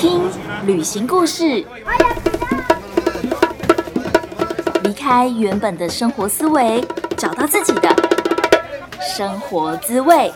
[0.00, 0.22] 听
[0.64, 1.62] 旅行故事，
[4.82, 6.82] 离开原本的生活思维，
[7.18, 7.94] 找到自己的
[8.98, 10.32] 生活滋味。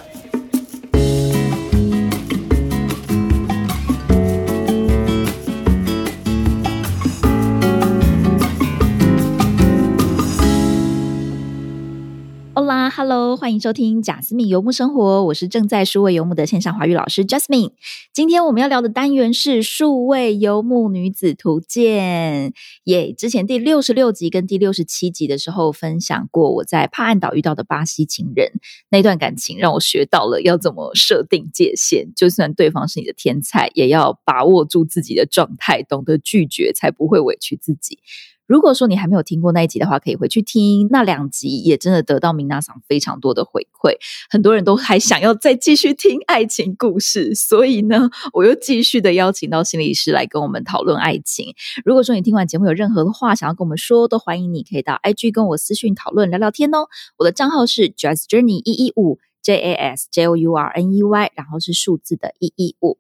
[13.07, 17.73] Hello，欢迎收听贾斯敏游牧生活，我是正在数位游牧的线上华语老师 Jasmine。
[18.15, 22.55] 今天我们要聊的单元是数位游牧女子图鉴。
[22.85, 28.53] 耶，之前第六十六集跟第六十七集的时候分享过我在帕岸岛遇到的巴西情人
[28.89, 37.99] 那段感情，让我学到了要怎么设定界限，就算对方是你的天才，也要把握住自己的状态，懂得拒绝，才不会委屈自己。
[38.47, 43.95] 如果说你还没有听过那一集的话，可以回去听那两集，也真的得到明娜桑非常多的回馈，
[44.29, 51.55] 很多人都还想要再继续听爱情故事，所以呢，我又继续的邀请到心理师来跟我们讨论爱情。
[51.85, 56.87] 如果说你听完节目有任何的话想要跟我们说，都欢迎你可以到 IG 跟我私讯讨论聊聊天哦。
[57.17, 62.99] 我的账号是 j a s Journey 一一五 J A S J O U R N E Y，然后是数字的一一五。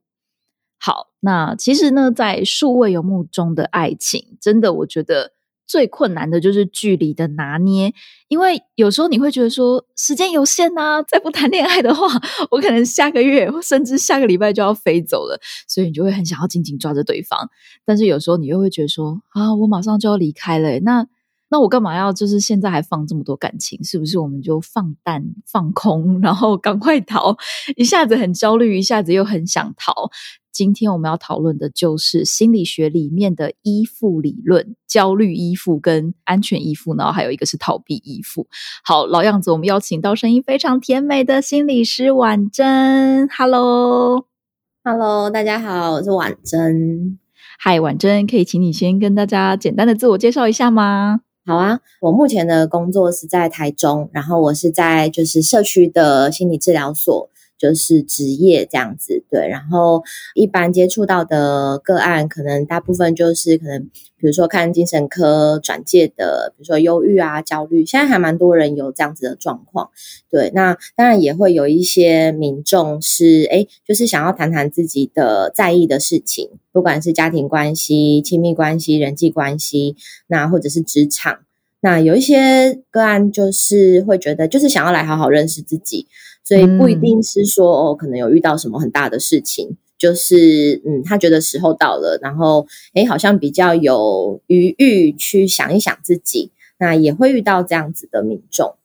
[0.78, 5.32] 好，那其实呢，在数位游牧中的爱情，真的我觉得
[5.66, 7.94] 最困难的就是距离的拿捏，
[8.28, 12.06] 因为有时候你会觉得说时间有限呐，再不谈恋爱的话，
[12.50, 17.48] 我可能下个月甚至下个礼拜就要飞走了，所以你就会很想要紧紧抓着对方。
[17.86, 21.06] 但是有时候你又会觉得说啊，我马上就要离开了，那
[21.54, 23.78] 那我干嘛要就是现在还放这么多感情？
[23.84, 27.36] 是不是我们就放淡放空，然后赶快逃？
[27.76, 30.10] 一下子很焦虑，一下子又很想逃。
[30.50, 38.48] 今天我们要讨论的就是心理学里面的依附理论，焦虑依附跟安全依附，然后还有一个是逃避依附。
[38.82, 43.28] 好，老样子，我们邀请到声音非常甜美的心理师婉珍。
[43.28, 47.20] Hello，Hello，大家好，我是婉珍。
[47.60, 51.20] 嗨，婉珍，可以请你先跟大家简单的自我介绍一下吗？
[51.46, 57.28] 好啊，我目前的工作是在台中，然后我是在就是社区的心理治疗所。
[57.64, 59.48] 就是职业这样子，对。
[59.48, 60.02] 然后
[60.34, 63.84] 一般接触到的个案，可能大部分就是可能，
[64.18, 69.88] 比如说看精神科转介的，比如说忧郁啊、焦虑，现在还蛮多人有这样子的状况。
[70.28, 81.38] 对，那当然也会有一些民众是，哎，就是想要谈谈自己的在意的事情，不管是家庭关系、亲密关系、人际关系，那或者是职场。
[81.80, 86.06] 那有一些个案就是会觉得，就是想要来好好认识自己。
[86.44, 98.76] 所以不一定是说哦，可能有遇到什么很大的事情，就是嗯，他觉得时候到了，然后诶，好像比较有余裕去想一想自己，那也会遇到这样子的民众。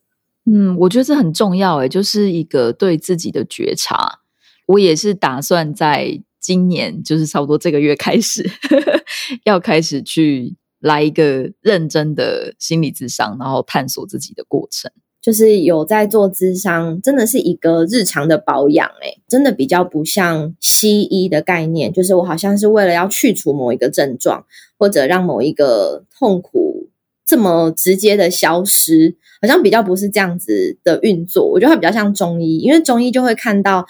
[0.46, 4.20] 嗯，我觉得这很重要诶，就是一个对自己的觉察。
[4.66, 8.48] 我也是打算在今年，就是差不多这个月开始，
[9.44, 14.90] 要开始去来一个认真的心理智商，然后探索自己的过程。
[15.22, 24.46] 就是有在做咨商，真的是一个日常的保养，诶真的比较不像西医的概念，就是我好像是为了要去除某一个症状，
[24.78, 26.88] 或者让某一个痛苦
[27.26, 31.44] 这么直接的消失，好像比较不是这样子的运作。
[31.44, 33.86] 我觉得它比较像中医，因为中医就会看到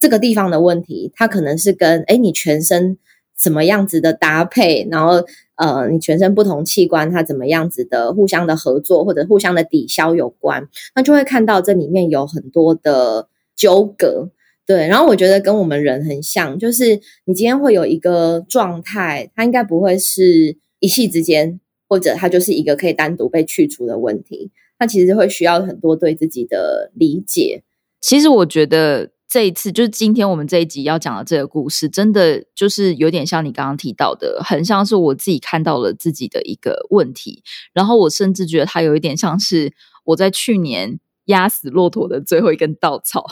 [0.00, 2.98] 这个地方的问题，它可能是跟诶你全身
[3.42, 5.22] 怎么样子的搭配，然后。
[5.56, 10.66] 呃，你全身不同器官它怎么样子的互相的合作或者互相的抵消有关，
[10.96, 14.30] 那就会看到这里面有很多的纠葛，
[14.66, 14.88] 对。
[14.88, 27.62] 然后我觉得跟我们人很像，就是你今天会有一个状态，它应该不会是一气之间，或者它就是一个可以单独被去除的问题，它其实会需要很多对自己的理解。
[28.00, 29.10] 其实我觉得。
[29.32, 39.72] 这一次就是今天我们这一集要讲的这个故事，真的就是有点像你刚刚提到的，很像是我自己看到了自己的一个问题，然后我甚至觉得它有一点像是
[40.04, 43.24] 我在去年压死骆驼的最后一根稻草，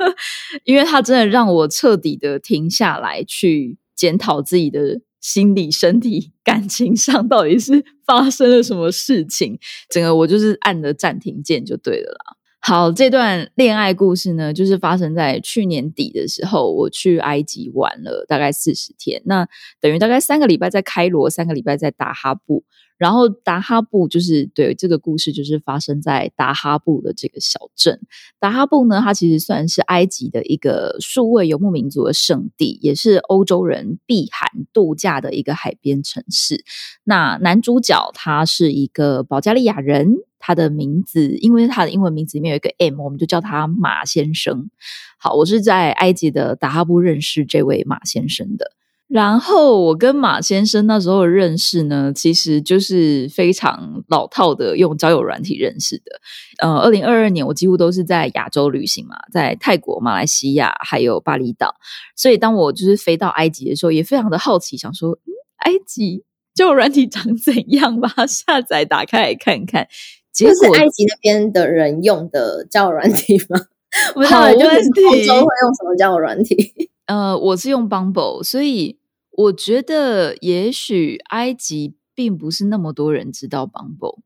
[0.64, 9.58] 因为它真的让我彻底的停下来，去检讨自己的心理、身体、 感情上到底是发生了什么事情，
[9.88, 12.37] 整个我就是按了暂停键就对了啦。
[12.68, 19.48] 好，这段恋爱故事呢，就是发生在去年底的时候，我去埃及玩了大概四十天，那
[19.80, 22.64] 等于大概三个礼拜在开罗，三个礼拜在达哈布。
[22.98, 27.98] 然后达哈布就是对这个故事，就是发生在达哈布的这个小镇。
[28.38, 36.62] 达哈布呢，它其实算是埃及的一个数位游牧民族的圣地，也是欧洲人避寒度假的一个海边城市。
[37.04, 40.16] 那男主角他是一个保加利亚人，
[40.48, 44.70] 他的名字因为他的英文名字里面有一个 M，我们就叫他马先生。
[45.18, 48.72] 好，我是在埃及的达哈布认识这位马先生的。
[49.08, 56.20] 然后我跟马先生那时候认识呢，其实就是非常老套的用交友软体认识的。
[56.62, 61.74] 呃，二零二二年我几乎都是在亚洲旅行嘛，在泰国、马来西亚还有巴厘岛。
[62.16, 65.28] 所以当我就是飞到埃及的时候，也非常的好奇，想说，嗯，
[65.58, 66.24] 埃及
[66.54, 68.00] 交友软体长怎样？
[68.02, 69.86] 把它下载打开来看看。
[70.32, 73.60] 这是埃及那边的人用的交友软体吗？
[74.28, 75.04] 好问题。
[75.04, 76.90] 欧洲会用什么交友软体？
[77.06, 78.98] 呃，我是用 Bumble，所以
[79.30, 84.18] 我觉得也许埃及并不是那么多人知道 Bumble，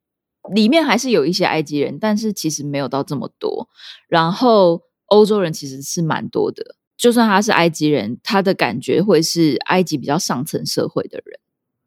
[0.53, 3.69] 里面还是有一些埃及人，但是其实没有到这么多。
[4.09, 11.39] 然后欧洲人其实是蛮多的，就算他是埃及人，他的感觉会是埃及比较上层社会的人。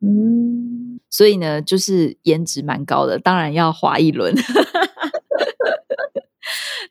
[0.02, 4.36] 嗯，所以呢，就是颜值蛮高的，当然要滑一轮。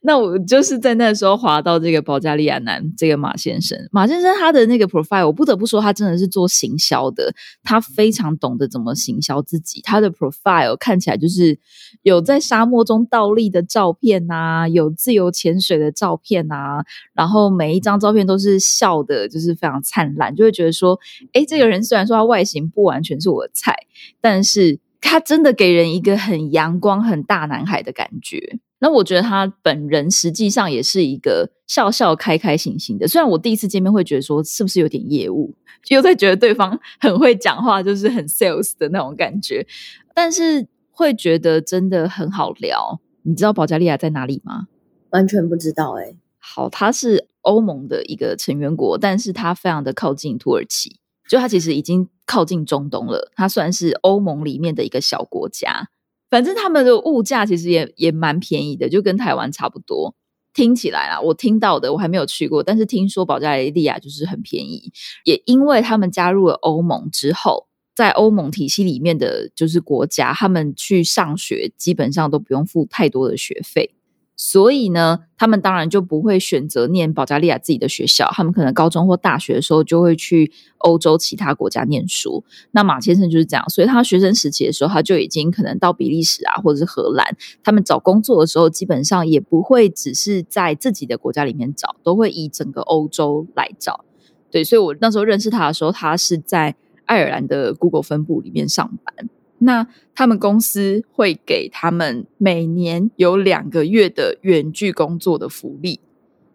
[0.07, 9.81] 那我就是在那时候滑到这个保加利亚男这个马先生，马先生他的那个 profile，我不得不说他真的是做行销的，他非常懂得怎么行销自己。
[9.81, 11.59] 他的 profile 看起来就是
[12.03, 16.85] 有在沙漠中倒立的照片啊，有自由潜水的照片啊，
[17.15, 21.01] 然后每一张照片都是笑的，就是非常灿烂，就会觉得说，
[21.33, 23.75] 哎，这个人虽然说他外形不完全是我的菜，
[24.21, 28.59] 但是他真的给人一个很阳光、很大男孩的感觉。
[28.81, 33.09] 那我觉得他本人实际上也是一个笑笑、开开心心的。
[33.09, 35.55] 虽然我第一次见面会觉得说是不是有点业务，
[35.89, 39.67] 又在觉得对方很会讲话，就是很 sales 的那种感觉，
[40.15, 43.01] 但是会觉得真的很好聊。
[43.23, 44.67] 你知道保加利亚在哪里吗？
[45.11, 46.15] 完全不知道哎。
[46.39, 53.33] 好，它是欧盟的一个成员国，但是它非常的靠近土耳其，就它其实已经靠近中东了。
[53.35, 55.89] 它算是欧盟里面的一个小国家。
[56.35, 60.17] 反正他们的物价其实也也蛮便宜的，就跟台湾差不多。
[60.53, 64.91] 听起来啊，我听到的我还没有去过，但是听说保加利亚就是很便宜。
[65.23, 73.95] 也因为他们加入了欧盟之后，在欧盟体系里面的就是国家，他们去上学基本上都不用付太多的学费。
[74.37, 82.45] 所以呢，他们当然就不会选择念保加利亚自己的学校，他们可能高中或大学的时候就会去欧洲其他国家念书。
[82.73, 94.05] 那马先生就是这样，所以他学生时期的时候，他就已经可能到比利时啊，或者是荷兰，他们找工作的时候，基本上也不会只是在自己的国家里面找，都会以整个欧洲来找。
[94.51, 96.75] 对，所以我那时候认识他的时候，他是在
[97.07, 99.29] 爱尔兰的 Google 分部里面上班。
[99.65, 106.01] 那他们公司会给他们每年有两个月的远距工作的福利，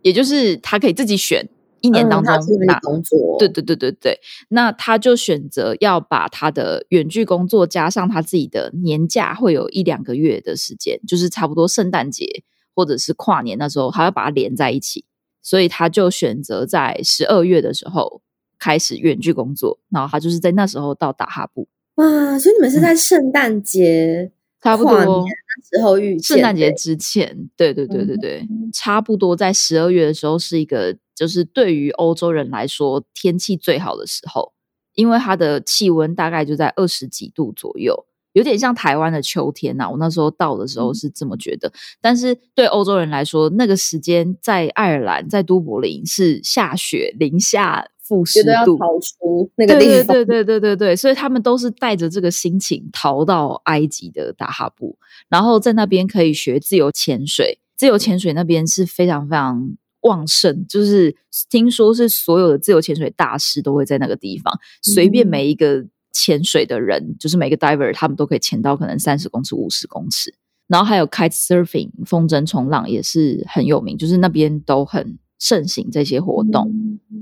[0.04, 1.50] 也就是他可以自己选
[1.82, 2.34] 一年当中
[2.68, 3.36] 哪工作。
[3.40, 4.20] 对对对对对，
[4.50, 12.44] 那他就选择要把他的远距工作加上他自己的年假，会有一两个月的时间，就是差不多圣诞节
[12.76, 15.06] 或者是跨年那时候，他要把它连在一起，
[15.42, 18.22] 所以他就选择在十二月的时候
[18.60, 21.68] 开始远距工作，然后他就是在那时候到达哈布。
[22.00, 22.40] 哇！
[22.40, 24.32] 所以你们是在圣诞节
[24.62, 25.26] 差不多
[25.70, 34.54] 时候遇见圣诞节之前，对对对对对，差不多在十二月的时候是一个，就是对于欧洲人来说天气最好的时候，
[34.96, 39.90] 因为它的气温大概就在二十几度左右，有点像台湾的秋天呐。
[39.90, 41.70] 我那时候到的时候是这么觉得，
[42.00, 47.90] 但是对欧洲人来说，那个时间在爱尔兰，在都柏林是下雪零下。
[48.10, 54.98] 负十度，逃出那个地方，对对对对对对，所以他们都是带着这个心情逃到埃及的大哈布，
[55.30, 57.60] 然后在那边可以学自由潜水。
[57.78, 61.16] 自由潜水那边是非常非常旺盛，就是
[61.50, 70.34] 听说是所有的自由潜水大师都会在那个地方，随便每一个潜水的人，就是每个 diver，他们都可以潜到可能三十公尺、五十公尺。
[70.68, 75.18] 然后还有 kite surfing 风筝冲浪也是很有名，就是那边都很。
[75.40, 76.72] 盛行这些活动，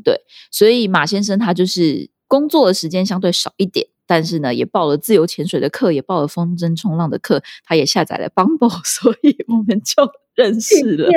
[0.04, 0.22] 对，
[0.52, 11.10] 所以马先生他就是工作的时间相对少一点，但是呢，也报了自由潜水的课，也报了风筝冲浪的课，他也下载了 Bumble， 所以我们就认识了。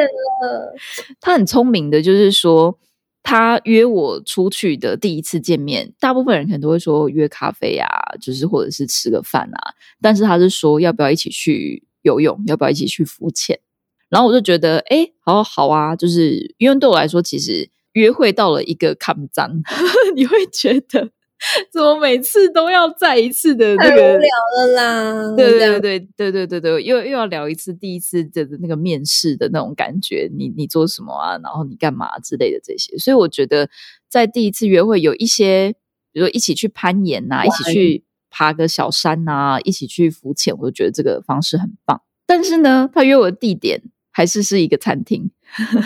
[1.21, 2.79] 他很聪明的，就是说
[3.23, 7.89] 他约我出去的第一次见面，大部分人可能都会说约咖啡啊，
[8.21, 13.59] 就是或者是吃个饭啊，但是他是说要不要一起去游泳，要不要一起去浮潜。
[14.11, 19.63] 然后我就觉得，哎，好好啊，就是因为对我来说，其实约会到了一个看脏，
[20.15, 21.11] 你会觉得
[21.73, 25.35] 怎么每次都要再一次的那个无聊了啦？
[25.37, 31.39] 对对对对对对对，又又要聊一次第一次的那个面试的那种感觉，你你做什么啊？
[31.43, 33.71] 然后你干嘛之类的这些，所以我觉得
[34.09, 35.73] 在第一次约会有一些，
[36.13, 42.03] 比如说一起去攀岩呐，一起去爬个小山呐，一起去浮潜，我就觉得这个方式很棒。
[42.27, 43.83] 但是呢，他约我的地点。
[44.11, 45.31] 还是是一个餐厅，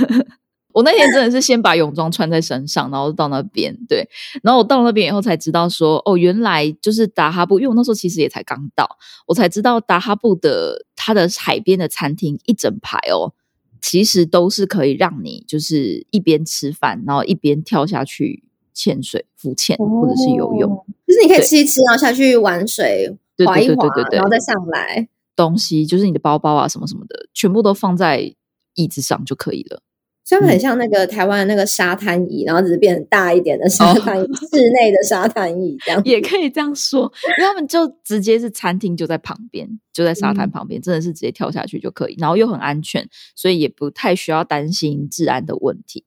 [0.72, 4.08] 我那天真的是先把泳装穿在身上，然后到那边，对，
[4.42, 8.88] 然后我到那边以后才知道说，哦，原来就是达哈布，因为我那时候其实也才刚到，
[9.26, 13.32] 我才知道达哈布的它的海边的餐厅一整排哦，
[13.80, 23.16] 其实都是可以让你就是一边吃饭，然后一边跳下去潜水、浮潜或者是游泳，就是你可以吃一吃，然后下去玩水，
[23.46, 25.08] 滑一滑，然后再上来。
[25.36, 28.34] 东西就是你的包包啊，什么什么的，全部都放在
[28.74, 29.82] 椅子上就可以了。
[30.26, 46.04] 所以很像那个台湾的那个沙滩椅，然后只是变成大一点的沙滩椅，室内的沙滩椅这样 也可以这样说，因为他们就直接是餐厅就在旁边，就在沙滩旁边，真的是直接跳下去就可以，然后又很安全，所以也不太需要担心治安的问题。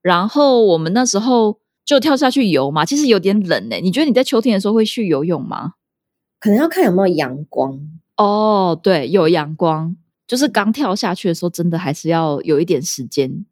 [0.00, 3.82] 然后我们那时候就跳下去游嘛，其实有点冷诶。
[3.82, 5.72] 你觉得你在秋天的时候会去游泳吗？
[6.40, 7.78] 可能要看有没有阳光
[8.18, 8.78] 哦。
[8.82, 9.96] 对，有阳光，
[10.26, 13.46] 就是刚跳下去的时候，真的还是要有一点时间。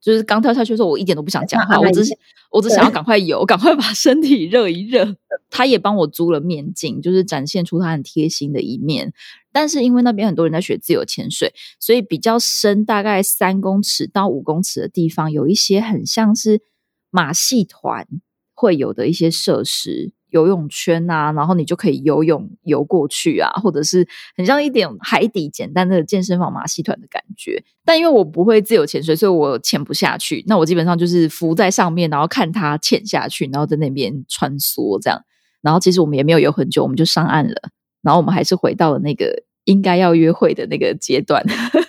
[0.00, 2.12] 就是刚跳下去的时候，我一点都不想讲 话，我只是
[2.50, 5.14] 我只想要赶快游，赶快把身体热一热。
[5.48, 9.12] 他也帮我租了面镜，就是展现出他很贴心的一面。
[9.52, 16.62] 但是因为那边很多人在学自由潜水，所以比较深，大概三公尺到五公尺的地方，有一些很像是
[17.10, 18.08] 马戏团
[18.54, 20.12] 会有的一些设施。
[20.32, 27.62] 游泳圈啊，然后你就可以游泳游过去啊，或者是很像一点海底简单的健身房马戏团的感觉。
[27.84, 30.44] 但因为我不会自由潜水，所以我潜不下去。
[30.46, 35.22] 那我基本上就是浮在上面，然后看他潜下去，然后在那边穿梭这样。
[35.60, 37.54] 然后其实我们也没有游很久，我们就上岸了。
[38.02, 41.44] 然后我们还是回到了那个应该要约会的那个阶段。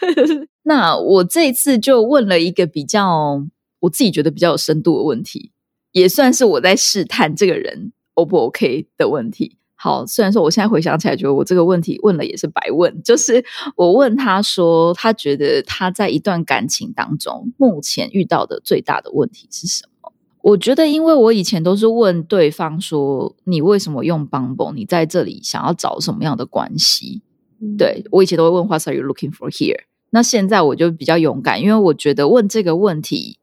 [0.64, 3.44] 那我这次就问了一个比较
[3.80, 5.52] 我自己觉得比较有深度的问题，
[5.92, 7.92] 也算是我在试探这个人。
[8.16, 9.58] O 不 OK 的问题？
[9.76, 13.04] 好，虽然说我现在回想起来，觉得我这个问题问了也是白问。
[13.04, 13.44] 就是
[13.76, 20.14] 我问他说，他觉得他在一段感情当中，目前遇到的最大的问题是什么？
[20.42, 24.74] 我觉得，因为我以前都是问对方说，你为什么用 Bumble？
[24.74, 27.22] 你在这里想要找什么样的关系？
[27.78, 29.84] 对我以前都会问 What are you looking for here？
[30.12, 33.40] 那现在我就比较勇敢，因为我觉得问这个问题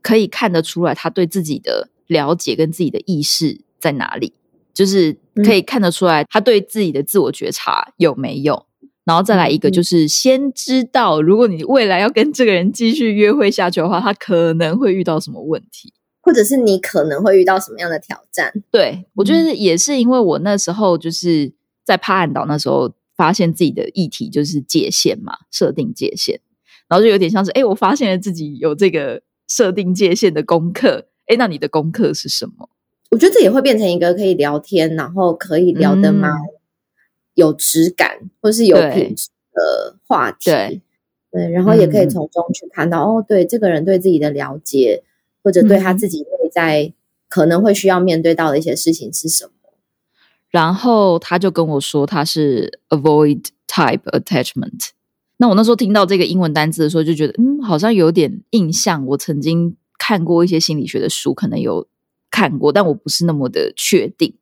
[0.00, 3.60] 可以看得出来他对自己的了解跟自己的意识。
[3.84, 4.32] 在哪里？
[4.72, 5.14] 就是
[5.44, 8.64] 可以看得出来，他对自己的自我觉察有没有？
[9.04, 18.52] 然后再来一个，就是先知道，如果你未来要跟这个人继续约会下去的话，他可能会遇到什么问题，或者是你可能会遇到什么样的挑战？
[18.70, 21.52] 对我觉得也是，因为我那时候就是
[21.84, 26.40] 在帕岸岛那时候发现自己的议题就是界限嘛，设定界限，
[26.88, 31.06] 然后就有点像是，哎，我发现了自己有这个设定界限的功课。
[31.26, 32.68] 哎，那你的功课是什么？
[33.14, 36.32] 我觉得这也会变成一个可以聊天，然后可以聊得蛮
[37.34, 40.50] 有质感，或是有品质的话题。
[40.50, 40.82] 对，
[41.30, 45.04] 对，然后也可以从中去看到，哦，对，这个人对自己的了解，
[45.44, 46.92] 或者对他自己内在
[47.28, 49.52] 可能会需要面对到的一些事情是什么。
[50.50, 54.88] 然后他就跟我说，他是 avoid type attachment。
[55.36, 59.06] 那我那时候听到这个英文单字的时候，就觉得，嗯，好像有点印象。
[59.06, 61.86] 我曾经看过一些心理学的书，可能有。
[62.34, 64.34] 看过，但我不是那么的确定。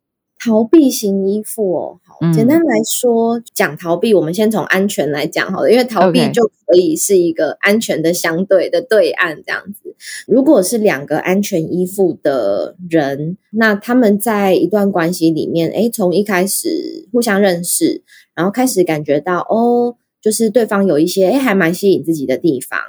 [0.44, 9.94] 逃避型依附哦，好，简单来说讲逃避，我们先从安全来讲好了，因为逃避就可以是一个安全的相对的对岸这样子。
[10.26, 18.02] 如果是两个安全依附的人，那他们在一段关系里面，诶，从一开始互相认识，
[18.34, 22.80] 然后开始感觉到哦，就是对方有一些诶还蛮吸引自己的地方，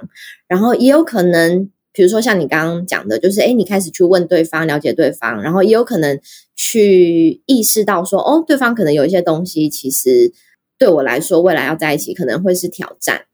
[0.47, 1.69] 然后也有可能。
[1.93, 6.19] 比如说像你刚刚讲的，就是哎，你开始去问对方，了解对方，然后也有可能
[6.55, 10.33] 去意识到说，哦，对方可能有一些东西，其实
[10.79, 13.25] 对我来说，未来要在一起可能会是挑战。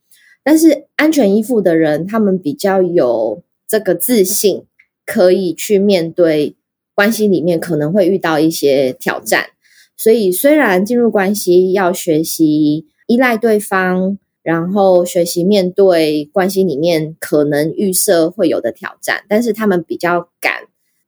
[0.44, 4.66] 但是安全依附的人，他们比较有这个自信，
[5.06, 6.56] 可以去面对
[6.94, 9.52] 关系里面可能会遇到一些挑战。
[9.96, 14.18] 所以虽然进入关系要学习依赖对方。
[14.42, 20.64] 然后学习面对关系里面可能预设会有的挑战，但是他们比较敢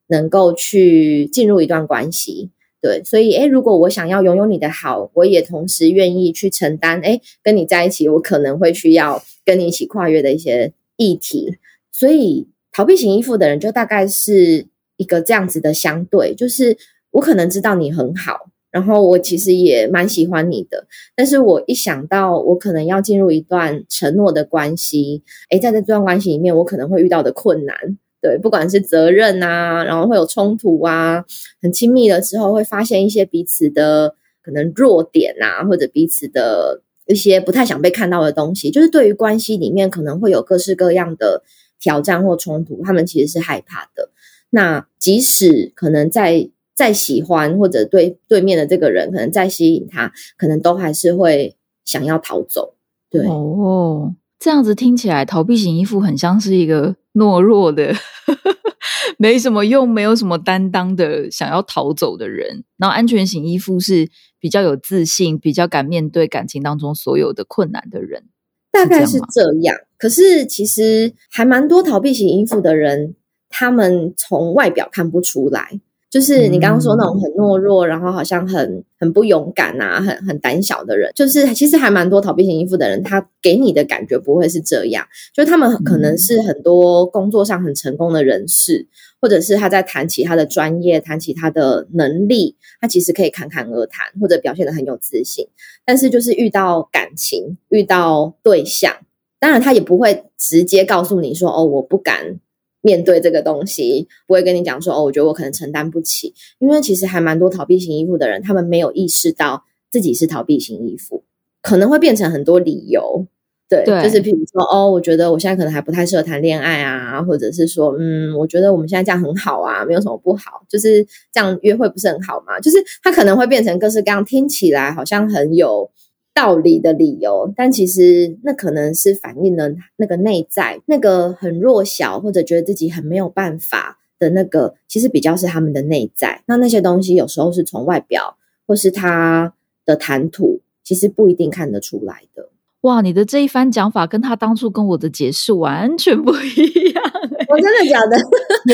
[0.07, 11.57] 能够去进入一段关系，对，所以诶，如果我想要拥有你的好，我也同时愿意去承担，诶，跟你在一起，我可能会需要跟你一起跨越的一些议题，
[11.91, 16.77] 所以逃避型依附的人就大概是一个这样子的相对，就是
[17.11, 18.50] 我可能知道你很好。
[18.71, 27.75] 然后我其实也蛮喜欢你的，但是我一想到我可能要进入一段承诺的关系，诶，在这段关系里面，我可能会遇到的困难，
[28.21, 31.25] 对，不管是责任啊，然后会有冲突啊，
[31.61, 41.43] 很亲密的时候会发现一些彼此的可能弱点啊，或者彼此的一些不太想被看到的东西，就是对于关系里面可能会有各式各样的
[41.79, 44.11] 挑战或冲突，他们其实是害怕的。
[44.49, 52.75] 那即使可能在再喜欢或者对对面的这个人可能再吸引他，可能都还是会想要逃走。
[53.09, 57.93] 对哦，这样子听起来，逃避型依附很像是一个懦弱的。
[59.17, 62.63] 没什么用，没有什么担当的，想要逃走的人。
[62.77, 64.09] 然后安全型依附是
[64.39, 68.23] 比较有自信、比较敢面对感情当中所有的困难的人，
[68.71, 69.75] 大概是这样。
[69.99, 73.15] 可是其实还蛮多逃避型依附的人，
[73.49, 75.79] 他们从外表看不出来。
[76.11, 88.85] 就是你刚刚说那种很懦弱，然后好像很很不勇敢啊，很很胆小的人，就是其实还蛮多逃避型依附的人，他给你的感觉不会是这样，就他们可能是很多工作上很成功的人士，
[89.21, 95.47] 或者是他在谈起他的专业，谈起他的能力，他其实可以侃侃而谈，或者表现的很有自信，
[95.85, 98.93] 但是就是遇到感情，遇到对象，
[99.39, 102.41] 当然他也不会直接告诉你说，哦，我不敢。
[102.81, 111.23] 面对这个东西，不会跟你讲说哦，我觉得我可能承担不起，因为其实还蛮多逃避型依附的人，他们没有意识到自己是逃避型依附，
[111.61, 113.25] 可能会变成很多理由，
[113.69, 122.59] 对，就是比如说哦，我觉得我现在可能还不太适合谈恋爱啊，或者是说嗯，我觉得我们现在这样很好啊，没有什么不好，就是这样约会不是很好吗？
[122.59, 125.89] 就是他可能会变成各式各样，听起来好像很有。
[126.33, 136.41] 道理的理由，但其实那可能是反映了那个内在那个很弱小，或者觉得自己很没有办法的那个，其实比较是他们的内在。
[136.47, 139.53] 那那些东西有时候是从外表或是他
[139.85, 142.49] 的谈吐，其实不一定看得出来的。
[142.81, 147.03] 哇，你的这一番讲法跟他当初跟我的解释完全不一样。
[147.49, 148.17] 我真的假的？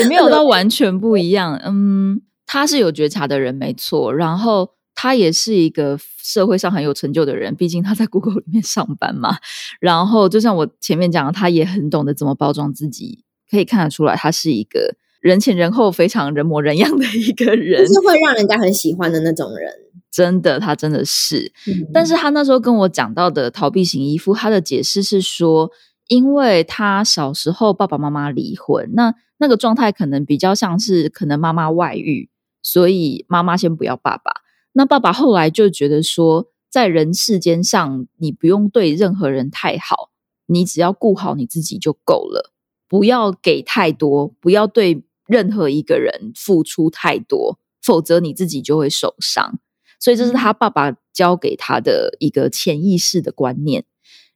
[0.00, 1.60] 也没有到完全不一样。
[1.66, 4.14] 嗯，他是有觉察的人，没错。
[4.14, 4.70] 然后。
[5.00, 9.38] 他也是一个社会上很有成就的人，毕竟他在 Google 里面上班嘛。
[9.78, 19.72] 然后，就像我前面讲，他也很懂得怎么包装自己，可以看得出来，他是一个人前人后非常人模人样的一个人，是会让人家很喜欢的那种人。
[20.10, 21.52] 真的，他真的是。
[21.94, 25.70] 但是他那时候跟我讲到的逃避型依附，他的解释是说，
[26.08, 32.28] 因为他小时候爸爸妈妈离婚，那那个状态可能比较像是可能妈妈外遇，
[32.64, 34.32] 所以妈妈先不要爸爸。
[34.72, 40.10] 那爸爸后来就觉得说，在人世间上，你不用对任何人太好，
[40.46, 42.52] 你只要顾好你自己就够了，
[42.86, 49.58] 不要给太多，不要对任何一个人付出太多，否则你自己就会受伤。
[49.98, 53.84] 所以这是他爸爸教给他的一个潜意识的观念。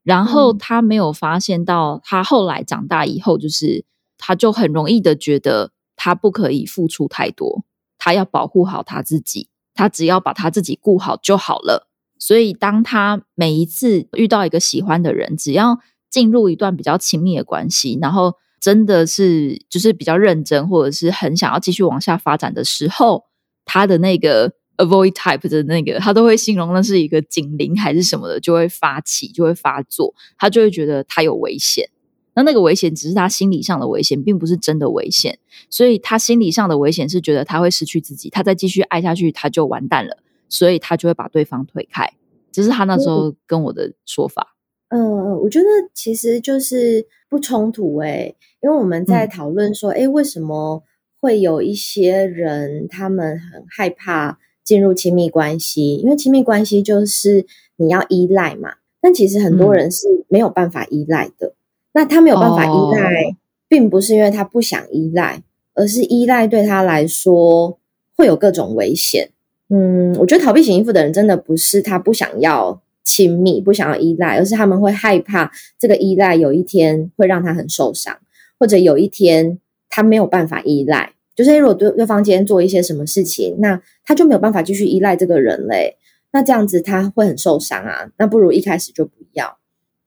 [0.02, 3.84] 然后他没有发现到，他后来长大以后，就是
[4.18, 7.64] 他就很容易的觉得他不可以付出太多，
[7.98, 9.48] 他要保护好他自己。
[9.74, 15.78] 他只要把他自己顾好就好了，所以当他每一次遇到一个喜欢的人，只要
[16.10, 23.24] 进入一段比较亲密的关系，然后真的是就是比较认真，或者是很想要继续往下发展的时候，
[23.64, 31.88] 他的那个 avoid type 的那个，他都会形容那是一个警铃还是什么的，就会发起，就会发作，他就会觉得他有危险。
[32.34, 35.38] 那那个危险只是他心理上的危险，并不是真的危险。
[35.68, 40.18] 所以他心理上的危险是觉得他会失去自己，他再继续爱下去他就完蛋了，
[40.48, 42.10] 所以他就会把对方推开。
[42.50, 44.56] 这是他那时候跟我的说法。
[44.88, 50.82] 嗯，我觉得其实就是不冲突诶，因为我们在讨论说，哎，为什么
[51.18, 55.96] 会有一些人他们很害怕进入亲密关系？
[55.96, 58.74] 因为亲密关系就是你要依赖嘛。
[59.00, 61.54] 但其实很多人是没有办法依赖的。
[61.94, 63.36] 那他没有办法依赖，
[63.68, 65.42] 并不是因为他不想依赖，
[65.74, 67.78] 而是依赖对他来说
[68.16, 69.30] 会有各种危险。
[69.68, 78.16] 嗯，我觉得逃避型依附的人真的不是他不想要亲密、不想要依赖，而是他们会害怕这个依赖有一天会让他很受伤，
[78.58, 81.12] 或者有一天他没有办法依赖。
[81.34, 85.96] 就是如果对对方今天做一些什么事情，那他就没有办法继续依赖这个人嘞。
[86.32, 88.10] 那这样子他会很受伤啊。
[88.18, 89.58] 那不如一开始就不要。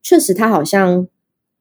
[0.02, 1.06] 确实，他好像。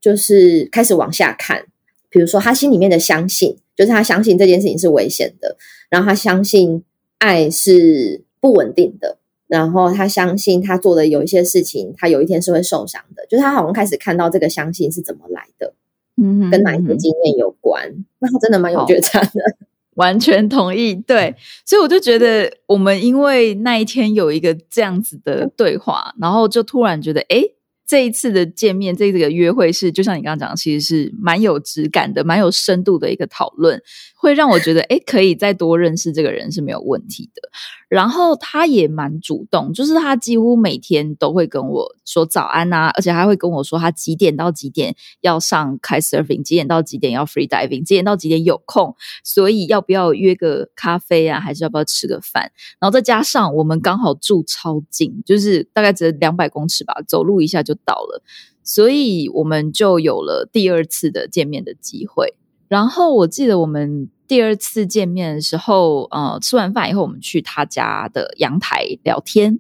[0.06, 1.66] 就是开始往下看，
[2.12, 5.58] 比如说他心里面的相信，就是他相信这件事情是危险的，
[5.90, 6.84] 然后他相信
[7.18, 13.26] 爱是不稳定的，然后他相信他做的有一些事情，他有一天是会受伤的。
[13.26, 15.74] 就是他好像开始看到这个相信是怎么来的，
[16.22, 17.92] 嗯，跟哪一个经验有关？
[18.20, 19.42] 那他真的蛮有觉察的，
[19.98, 20.94] 完全同意。
[20.94, 21.34] 对，
[21.66, 27.44] 所以我就觉得我们因为那一天有一个这样子的对话，然后就突然觉得，哎。
[27.88, 33.82] 这一次的见面，这个约会是就像你刚刚讲，其实是蛮有质感的、蛮有深度的一个讨论，
[34.26, 37.50] 会让我觉得，哎，可以再多认识这个人是没有问题的。
[37.88, 52.52] 然后他也蛮主动，就是他几乎每天都会跟我说早安啊，而且还会跟我说他几点到几点要上开 surfing，几点到几点要 free diving，几点到几点有空，所以要不要约个咖啡啊，还是要不要吃个饭？
[52.80, 57.76] 然后再加上我们刚好住超近，就是大概只两百公尺吧，走路一下就。
[57.86, 58.24] 到了，
[58.64, 62.34] 所以我们就有了第二次的见面的机会。
[62.68, 69.60] 然后我记得我们第二次见面的时候，呃，吃完饭以后，我们去他家的阳台聊天。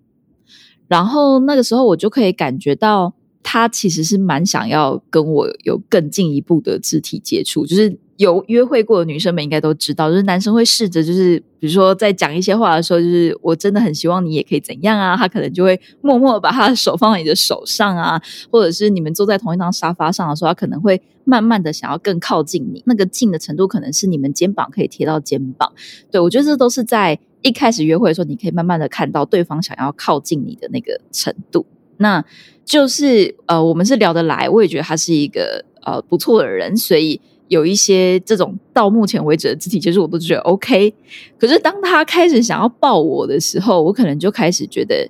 [0.87, 3.13] 然后那个时候，我就可以感觉到
[3.45, 7.97] 他其实是蛮想要跟我有更进一步的肢体接触，就是。
[8.17, 18.17] 有约会过的女生们应该都知道，就是男生会试着，就是比如说在讲一些话的时候，就是我真的很希望你也可以怎样啊，他可能就会默默把他的手放在你的手上啊，
[18.49, 25.73] 或者是你们坐在同一张沙发上的时候，他可能会慢慢的想要更靠近你，那个近的程度可能是你们肩膀可以贴到肩膀。
[26.09, 31.65] 对我觉得这都是在一开始约会的时候，你可以慢慢的看到对方想要靠近你的那个程度。
[31.97, 32.23] 那
[32.63, 37.19] 就是呃，我们是聊得来，我也觉得他是一个呃不错的人，所以。
[37.47, 40.91] 有一些这种到目前为止的肢体接触，我都觉得 OK。
[41.37, 45.07] 可是当他开始想要抱我的时候，我可能就开始觉得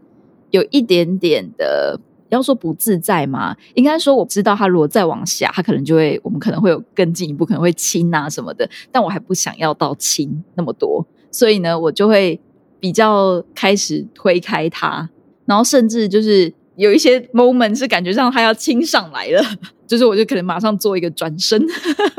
[0.51, 3.55] 有一点点的，要说不自在吗？
[3.75, 8.69] 应该说我知道他如果再往下，他可能就会，我们可能会有更进一步，可能会亲啊什么的。
[8.91, 12.37] 但我还不想要到亲那么多，所以呢，我就会
[12.81, 15.09] 比较开始推开他，
[15.45, 16.53] 然后甚至就是。
[16.77, 19.41] 有一些 moment 是感觉上他要亲上来了，
[19.87, 21.63] 就是我就可能马上做一个转身，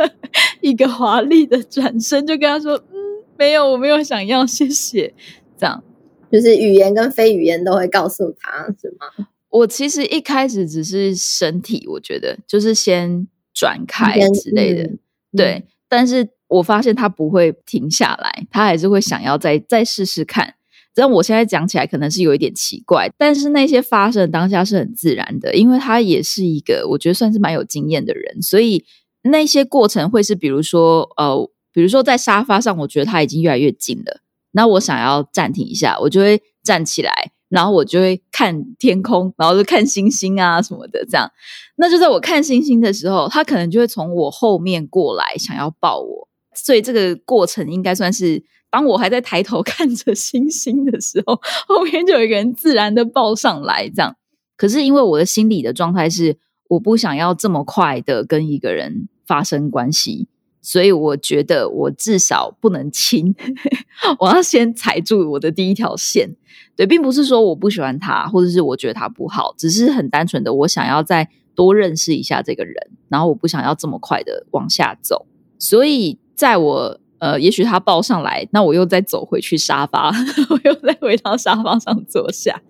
[0.61, 2.97] 一个华丽的转身，就跟他说：“嗯，
[3.39, 5.13] 没有，我没有想要，谢谢。”
[5.59, 5.83] 这样
[6.31, 9.27] 就是语言跟非语言都会告诉他，是吗？
[9.49, 14.91] 我其实一开始只是身体，我觉得就是先转开之类的，
[15.35, 15.65] 对。
[15.89, 20.56] 但是我发现他不会停下来，他还是会想要再再试试看。
[20.99, 28.83] 但我现在讲起来可能是有一点奇怪，但是那些发生的当下是很自然的，因为他也是一个我觉得算是蛮有经验的人，所以
[29.25, 37.13] 那些过程会是比如说呃，比如说在沙发上，我觉得他已经越来越近了，那我想要暂停一下，我就会站起来，
[37.51, 41.31] 然后我就会看天空，然后就看星星啊什么的，这样。
[41.77, 48.43] 那就在我看星星的时候，他可能就会从我后面过来，想要抱我，所以这个过程应该算是。
[48.71, 54.17] 当我还在抬头看着星星的时候， 后面就有一个人自然的抱上来，这样。
[54.57, 56.37] 可是因为我的心理的状态是，
[56.69, 60.29] 我不想要这么快的跟一个人发生关系，
[60.61, 63.35] 所以我觉得我至少不能亲，
[64.19, 66.37] 我要先踩住我的第一条线。
[66.75, 72.75] 对，并不是说我不喜欢他，或者是我觉得他不好，只是很单纯的我想要再多认识一下这个人，
[73.09, 75.27] 然后我不想要这么快的往下走，
[75.59, 77.01] 所以在我。
[77.19, 80.11] 呃，也许他抱上来，那我又再走回去沙发，
[80.51, 82.61] 我又再回到沙发上坐下。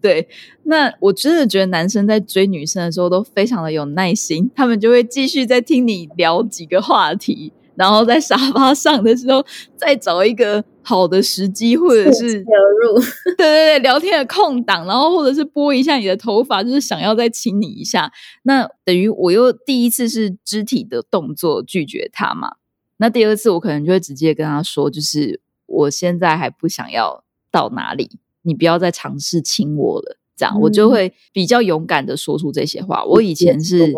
[0.00, 0.26] 对，
[0.64, 9.44] 那我真的觉得男生在追女生的时候都非常的有耐心，他们就会继续在听你聊几个话题，然后在沙发上的时候
[9.76, 12.44] 再找一个好的时机，或者是流
[12.82, 12.98] 入，
[13.36, 18.10] 对对对，聊天的空档，然后或者是拨一下你的头发，就是想要再亲你一下。
[18.44, 22.52] 那等于我又第一次是肢体的动作拒绝他嘛。
[23.00, 30.18] 那第二次我可能就会直接跟他说，就是我现在还不想要到哪里，你不要再尝试亲我了。
[30.36, 33.02] 这样我就会比较勇敢的说出这些话。
[33.04, 33.92] 我以前是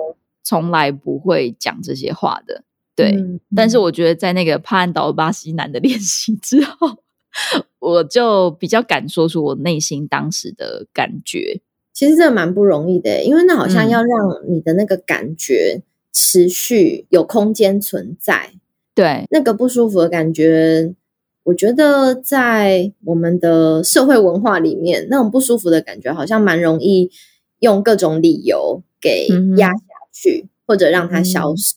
[0.45, 2.63] 从来不会讲这些话的，
[2.95, 3.17] 对。
[3.57, 6.99] 但是我觉得在那个帕安岛巴西男的 练习之后，
[7.81, 11.61] 我就比较敢说出我内心当时的感觉。
[11.93, 14.09] 其实这蛮不容易的，因为那好像要让
[14.49, 18.55] 你的那个感觉持续有空间存在。
[18.95, 20.95] 对那个不舒服的感觉，
[21.45, 27.11] 我觉得在我们的社会文化里面，那种不舒服的感觉好像蛮容易
[27.61, 29.27] 用各种理由给
[29.57, 31.77] 压下去，或者让它消失。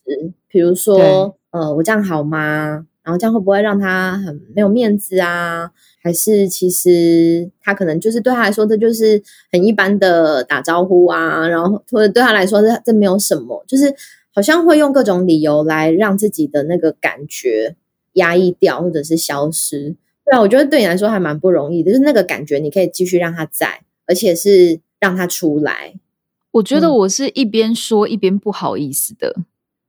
[0.50, 2.86] 比如说，呃，我这样好吗？
[3.02, 5.72] 然后这样会不会让他很没有面子啊？
[6.04, 11.48] 还是其实他可能就是对他来说，这就是很一般的打招呼啊？
[11.48, 13.96] 然后或者对他来说，这这没有什么，就是。
[14.36, 17.78] 好像会用各种理由来让自己的那个感觉
[18.14, 19.96] 压抑掉，或者是消失。
[20.26, 25.94] 对啊，我觉得对你来说还蛮不容易的，就是那个感觉你可以继续让它在，而且是让它出来。
[26.52, 29.36] 我觉得我是一边说一边不好意思的，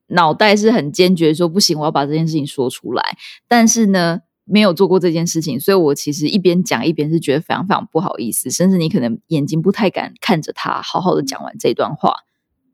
[0.08, 3.02] 脑袋是很坚决说不行，我要把这件事情说出来。
[3.48, 12.14] 但是呢，没有做过这件事情，所以我其实一边讲一边是觉得非常非常不好意思，甚至你可能眼睛不太敢看着他，好好的讲完这段话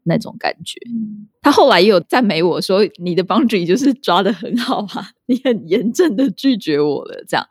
[0.04, 0.80] 那种感觉。
[1.40, 7.46] 他后来也有赞美我说：“你的 boundary 就是抓的很好啊，你很严正的拒绝我了。”这样，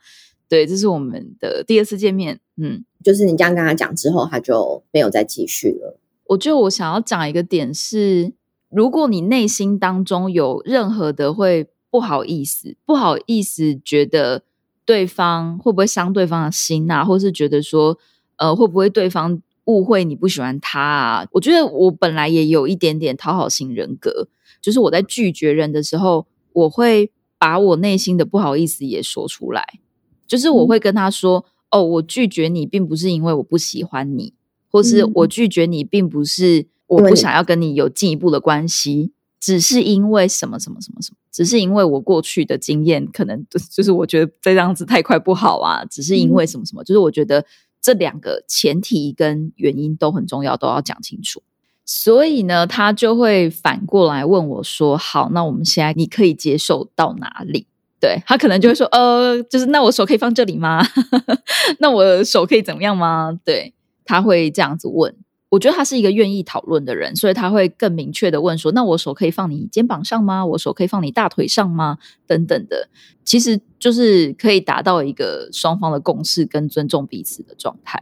[0.47, 2.39] 对，这是我们的第二次见面。
[2.57, 5.99] 嗯，就是你这样跟他讲之后，他就没有再继续了。
[6.27, 8.31] 我觉得我想要讲一个点是，
[8.69, 14.43] 如果你内心当中有任何的会不好意思，不好意思，觉得
[14.85, 17.97] 对方会不会伤对方的心啊，或是觉得说，
[18.37, 21.27] 呃，会不会对方误会你不喜欢他啊？
[21.31, 24.27] 我觉得我本来也有一点点讨好型人格，
[24.61, 29.79] 就是我在拒绝人的时候，我会把我内心的不好意思也说出来，
[30.27, 34.33] 就是我会跟他说，哦，我拒绝你，并不是因为我不喜欢你。
[34.73, 47.45] 或是我拒绝你，并不是我不想要跟你有进一步的关系，只是因为什么什么什么什么，只是因为我过去的经验，可能 就是我觉得这样子太快不好啊，只是因为什么什么，就是我觉得
[47.81, 51.41] 这两个前提跟原因都很重要，都要讲清楚。
[51.85, 57.67] 所以呢，他就会反过来问我说：“好，那我们现在你可以接受到哪里？”
[57.99, 60.85] 对他可能就会说：“呃，就是那我手可以放这里吗？
[61.79, 63.73] 那我手可以怎么样吗？”对。
[64.03, 65.15] 他会这样子问，
[65.51, 70.45] 我觉得他是一个愿意讨论的人，所以他会更明确的问说：“那我手可以放你肩膀上吗？
[70.45, 71.97] 我手可以放你大腿上吗？
[72.25, 72.87] 等等的，
[73.25, 78.01] 其实就是可以达到一个双方的共识跟尊重彼此的状态。”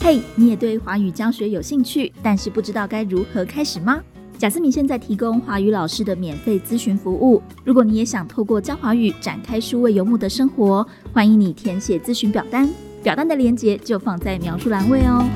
[0.00, 4.02] 嘿，你也对华语教学有兴趣，但是不知道该如何开始吗？
[4.40, 7.42] 贾思敏现在提供华语老师的免费咨询服务。
[7.62, 12.66] 如果你也想透过教华语展开数位游牧的生活，欢迎你填写咨询表单，
[13.02, 15.28] 表单的链接就放在描述栏位哦。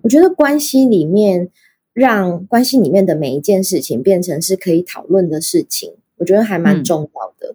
[0.00, 1.50] 我觉得关系里面，
[1.92, 7.54] 让关系里面的每一件事情变成是可以讨论的事情，我觉得还蛮重要的。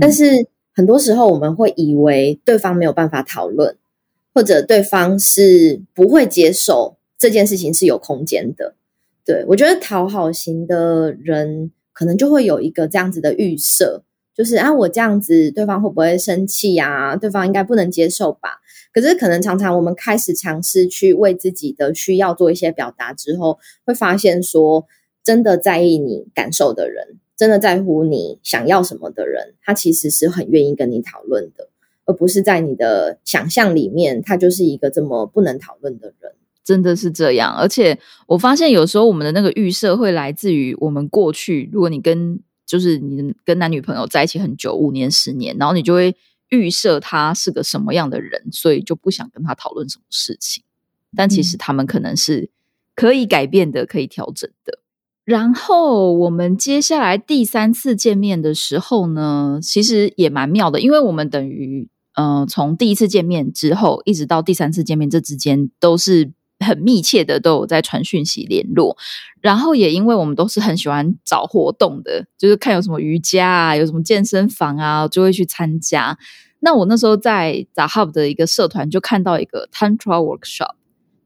[0.00, 0.46] 但是
[0.80, 3.76] 很多时候我们会以为对方没有办法讨论。
[4.32, 8.74] 或者对方是不会接受这件事情是有空间的，
[9.26, 17.16] 对我觉得讨好型的人可能就会有一个这样子的预设，就是啊我这样子对方会不会生气呀？
[17.16, 18.60] 对方应该不能接受吧？
[18.94, 24.86] 可是可能常常我们开始尝试去为自己的需要做一些表达之后，会发现说
[25.24, 31.70] 真的在意你感受的人，真的在乎你想要什么的人，他其实是很愿意跟你讨论的。
[32.04, 37.56] 而不是在你的想象里面，他就是一个这么不能讨论的人，真的是这样。
[37.56, 41.70] 而且我发现有时候我们的那个预设会来自于我们过去。
[41.72, 46.14] 如果你跟就是你跟男女朋友在一起很久，五年、十年，然后你就会
[46.50, 50.62] 预设他是个什么样的人，所以就不想跟他讨论什么事情。
[51.16, 52.50] 但其实他们可能是
[52.94, 54.79] 可以改变的，可以调整的。
[55.24, 68.96] 然后我们接下来第三次见面的时候呢，其实也蛮妙的，因为我们等于呃从第一次见面之后，一直到第三次见面这之间都是很密切的，都有在传讯息联络。
[69.40, 76.18] 然后也因为我们都是很喜欢找活动的，就是看有什么瑜伽啊，有什么健身房啊，就会去参加。
[76.58, 80.74] 那我那时候在 z Hub 的一个社团就看到一个 Tantra Workshop。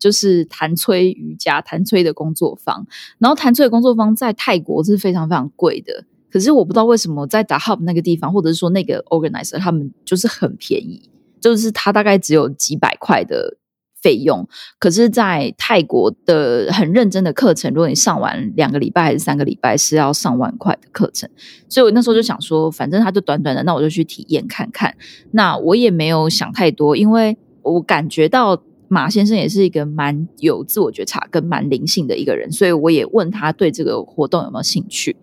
[0.05, 2.87] 就是弹吹瑜伽、弹吹的工作坊，
[3.17, 6.05] 然后弹吹的工作坊在泰国是非常非常贵的。
[6.31, 11.09] 可是我不知道为什么在打 Hub 那个地方，或者是说那个 organizer 他们就是很便宜，
[11.41, 13.57] 就是他大概只有几百块的
[14.03, 14.47] 费用。
[14.79, 21.27] 可是，在泰国的很认真的课程，如果你上完两个礼拜还是三个礼拜，是要上万块的课程。
[21.71, 24.95] 所以我那时候就想说，反正他就短短的，那我就去体验看看。
[25.31, 28.63] 那我也没有想太多，因为我感觉到。
[28.95, 35.17] 马先生也是一个蛮有自我觉察跟蛮灵性的一个人，所以我也问他对这个活动有没有兴趣，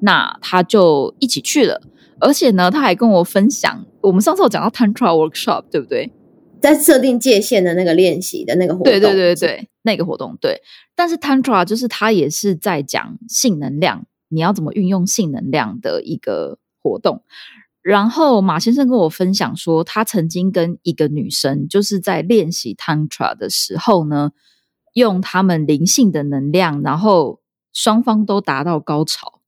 [0.00, 1.80] 那他就一起去了。
[2.18, 6.12] 而且呢，他还跟我分享，我们上次有讲到 Tantra Workshop，对不对？
[6.60, 10.60] 在设定界限的那个练习的那个活动，对对对对，那个活动对。
[10.94, 17.22] 但是 Tantra 就是他也是在讲性能量，你要怎么运用性能量的一个活动。
[17.88, 24.32] 然后马先生跟我分享说，他曾经跟一个女生，就是在练习 tantra 的时候呢，
[24.94, 27.38] 用他们灵性的能量，然后
[27.72, 29.40] 双方都达到高潮。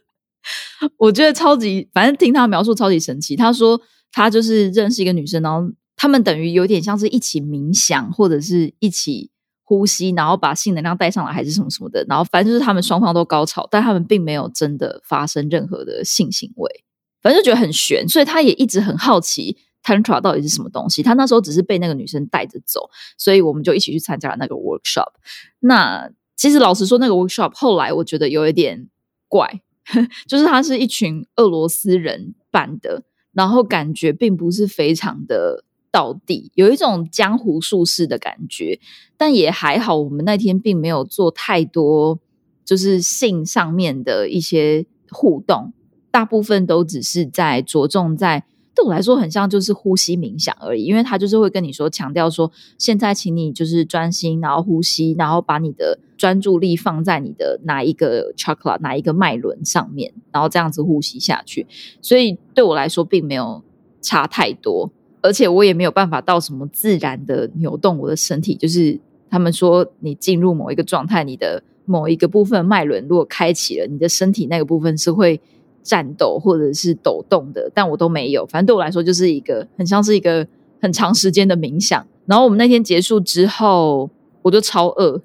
[0.96, 3.36] 我觉得超级，反正听他描述超级神奇。
[3.36, 3.78] 他说
[4.10, 9.30] 他就是认识一个女生，然后他们等于有点像是一起冥想，或者是一起
[9.62, 12.02] 呼吸，然后把性能量带上来，还是什么什么的。
[12.08, 16.84] 然后反正就是他们双方都高潮，但他们并没有真的发生任何的性行为。
[17.22, 21.02] 反正就觉得很悬，所以他也一直很好奇，Tantra 到底是什么东西。
[21.02, 25.12] 他那时候只是被那个女生带着走，所以我们就一起去参加了那个 workshop。
[25.60, 28.88] 那其实老实说，那个 workshop 后来我觉得有一点
[29.28, 29.62] 怪，
[30.26, 38.80] 就是他是一群俄罗斯人办的，然后感觉并不是非常的到地，有一种江湖术士的感觉。
[39.16, 42.18] 但也还好，我们那天并没有做太多
[42.64, 45.72] 就是性上面的一些互动，
[46.12, 48.44] 大部分都只是在着重在。
[48.74, 61.66] 对我来说，很像就是呼吸冥想而已，因为他就是会跟你说，强调说，现在请你就是专心，然后呼吸，然后把你的专注力放在你的哪一个 chakra 哪一个脉轮上面，然后这样子呼吸下去。
[62.00, 63.62] 所以对我来说，并没有
[64.00, 68.54] 差太多，而且我也没有办法到什么自然的扭动我的身体。
[68.54, 68.98] 就是
[69.28, 75.38] 他们说，你进入某一个状态，你的某一个部分脉轮如果开启了，你的身体那个部分是会。
[75.82, 78.46] 战斗或者是抖动的，但我都没有。
[78.46, 80.46] 反正对我来说，就是一个很像是一个
[80.80, 82.06] 很长时间的冥想。
[82.26, 84.08] 然后我们那天结束之后，
[84.42, 85.20] 我就超饿，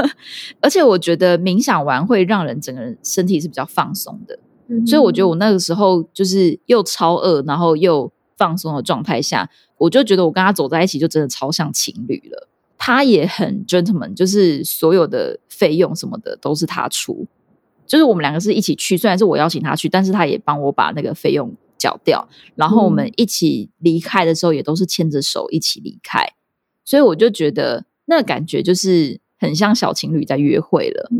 [0.60, 4.38] 而且我觉得冥想完会让人整个人身体是比较放松的。
[4.86, 12.48] 所以我觉得我那个时候就是又超饿，然后又放松的状态下，我就觉得我跟他走在一起就真的超像情侣了。
[12.76, 17.26] 他也很 gentleman，就是所有的费用什么的都是他出。
[17.86, 22.26] 就是我们两个是一起去，虽然是我邀请他去，但是他也帮我把那个费用缴掉。
[22.54, 26.24] 然后我们一起离开的时候，也都是牵着手一起离开。
[26.84, 31.10] 所以我就觉得那感觉就是很像小情侣在约会了。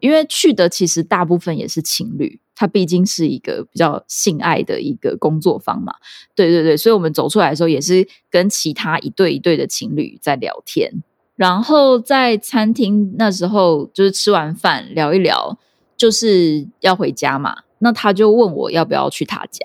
[0.00, 5.94] 因为去的其实大部分也是情侣，他毕竟是一个比较性爱的一个工作坊嘛。
[6.34, 11.02] 对对对，所以我们走出来的时候，也是跟其他一对一对的情侣在聊天。
[11.36, 15.58] 然后在餐厅那时候，就是吃完饭聊一聊，
[15.96, 17.56] 就是要回家嘛。
[17.78, 19.60] 那他就问我要不要去他家，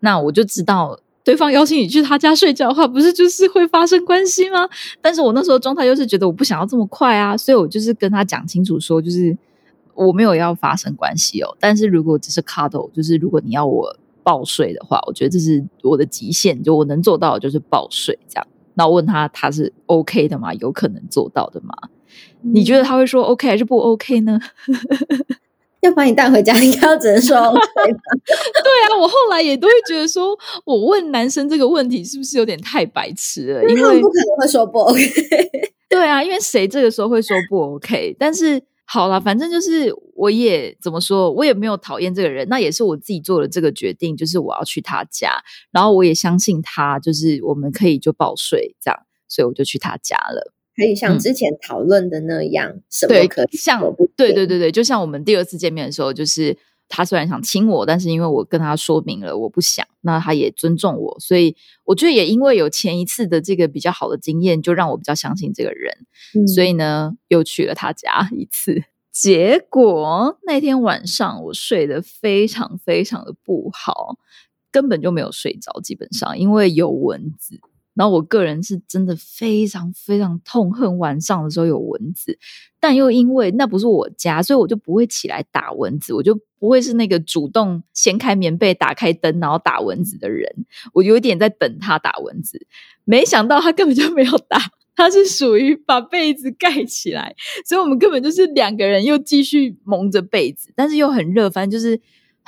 [0.00, 4.68] 那我就知道对方邀请你去他家睡觉的话，不是就是会发生关系吗？
[5.00, 9.36] 但是我那时候状态又是觉得我不想要这么快啊，所以我就是跟他讲清楚说，就是
[9.94, 11.56] 我没有要发生关系哦。
[11.60, 18.46] 但是如果只是 cuddle，就是如果你要我抱睡的话，我觉得这是我的极限，就我能做到的就是抱睡这样。
[18.74, 20.52] 那我问他，他是 OK 的吗？
[20.54, 21.74] 有可能做到的吗？
[22.40, 24.40] 你觉得他会说 OK 还是不 OK 呢？
[25.80, 27.90] 要把你带回家，应该要只能说 OK 对
[28.88, 33.62] 啊，我后来也都会觉得说，我问男生这个问题是不是有点太白痴了？
[33.68, 35.00] 因为不可能会说不 OK。
[35.88, 38.16] 对啊，因为谁这个时候会说不 OK？
[38.18, 38.62] 但是。
[38.88, 50.52] 好了，反正就是我也怎么说，我也没有讨厌这个人，那也是我自己做了这个决定，就是我要去他家，然后我也相信他，就是我们可以就报税这样，所以我就去他家了。
[50.76, 53.80] 可以像之前讨论的那样，什么可以像
[54.16, 56.56] 对对对对，就像我们第二次见面的时候，就是。
[56.88, 65.92] 他虽然想亲我，但是因为我跟他说明了我不想，那他也尊重我，所以我觉得也因为有前一次的这个比较好的经验，就让我比较相信这个人，
[66.46, 68.84] 所以呢又去了他家 一次。
[69.10, 74.16] 结果那天晚上我睡得非常非常的不好，
[74.70, 77.58] 根本就没有睡着，基本上因为有蚊子。
[77.96, 82.38] 然后我个人是真的非常非常痛恨晚上的时候有蚊子，
[82.78, 90.46] 但又因为那不是我家，所以我就不会起来打蚊子，我就不会是那个主动掀开棉被、打开灯然后打蚊子的人。
[90.92, 92.66] 我有一点在等他打蚊子，
[93.04, 94.60] 没想到他根本就没有打，
[94.94, 101.98] 他是属于把被子盖起来，所以我们根本就是两个人又继续蒙着被子，但是又很热，反正就是。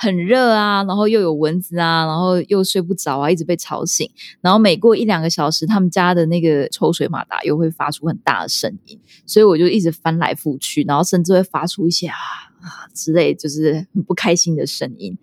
[0.01, 4.09] 很热啊，然后又有蚊子啊，然后又睡不着啊，一直被吵醒。
[4.39, 12.15] 然后每过一两个小时，他们家的那个抽水马达又会发出很大的声音，所以我就一直翻来覆去，然后甚至会发出一些啊
[12.61, 15.17] 啊之类，就是很不开心的声音。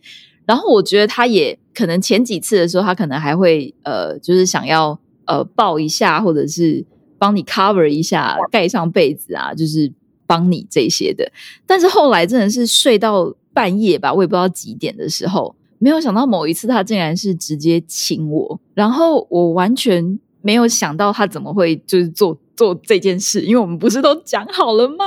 [0.45, 6.85] 然后我觉得他也可能前几次的时候，他可能还会呃，就是想要呃抱一下，或者是
[7.17, 9.91] 帮你 cover 一下，盖上被子啊，就是
[10.27, 11.33] 帮你这些的。
[11.67, 13.35] 但是后来真的是睡到。
[13.57, 25.07] 半夜吧，我也不知道几点的时候，没有想到某一次他竟然是直接亲我，然后我完全没有想到他怎么会就是做做这件事，因为我们不是都讲好了吗？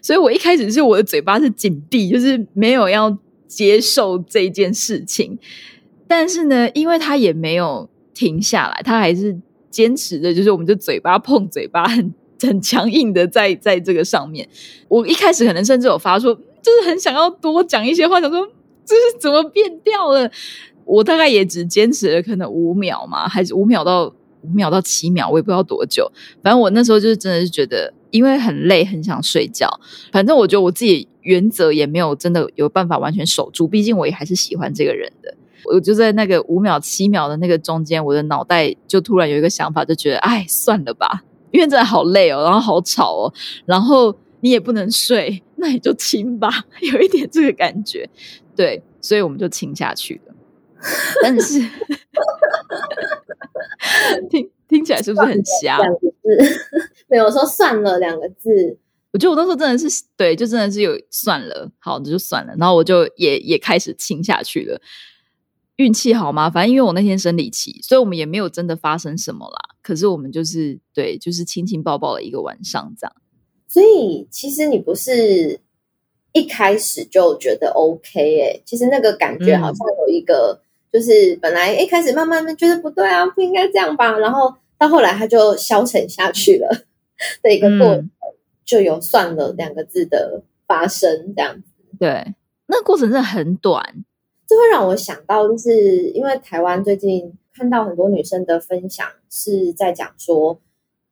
[0.00, 5.36] 所以我一开始是我的嘴巴是紧闭，就是没有要接受这件事情。
[6.06, 9.36] 但是呢，因为他也没有停下来，他还是
[9.72, 14.48] 坚持的，就是我们就嘴巴碰嘴巴，很很强硬的在在这个上面。
[14.86, 16.38] 我一开始可能甚至有发出。
[16.68, 18.46] 就是很想要多讲一些话，想说
[18.84, 20.30] 这是怎么变掉了。
[20.84, 24.06] 我大概也只坚持了可能五秒嘛，还是五秒到
[24.42, 26.10] 五秒到七秒，我也不知道多久。
[26.42, 29.68] 反正我那时候就是真的是觉得，因为很累，很想睡觉。
[30.12, 35.34] 反正我觉得我自己原则也没有真的有办法完全守住，毕竟我也还是喜欢这个人的。
[35.64, 43.34] 我就在那个五秒、七秒的那个中间，我的脑袋就突然有一个想法，就觉得，哎，算了吧，因为真的好累哦，然后好吵哦，
[43.66, 46.48] 然后你也不能睡，那你就亲吧，
[46.92, 48.08] 有一点这个感觉，
[48.56, 50.34] 对，所以我们就亲下去了。
[51.22, 51.60] 但是
[54.30, 55.78] 听听起来是不是很瞎？
[55.78, 56.14] 两个字
[57.08, 58.78] 没有说算了两个字。
[59.10, 62.54] 我觉得我那时候真的是对，就真的是有算了，好，那就算了。
[62.58, 64.80] 然后我就也也开始亲下去了。
[65.76, 66.50] 运气好吗？
[66.50, 69.76] 反正因为我那天生理期，所以我们也没有真的发生什么啦。
[69.82, 73.16] 可是我们就是对，就是亲亲抱抱了一个晚上这样。
[73.68, 75.60] 所以其实你不是
[76.32, 80.60] 一开始就觉得 OK 哎，其实那个感觉好像有一个，
[80.92, 86.86] 就是本来一开始慢慢的觉得不对啊，不应该这样吧，然后到后来他就消沉下去了
[87.42, 88.10] 的一个过程。
[88.68, 91.62] 就有算了两个字的发生，这样子。
[91.98, 92.34] 对，
[92.66, 94.04] 那过程真的很短，
[94.46, 100.60] 这会让我想到，就是因为台湾最近看到很多女生的分享，是在讲说，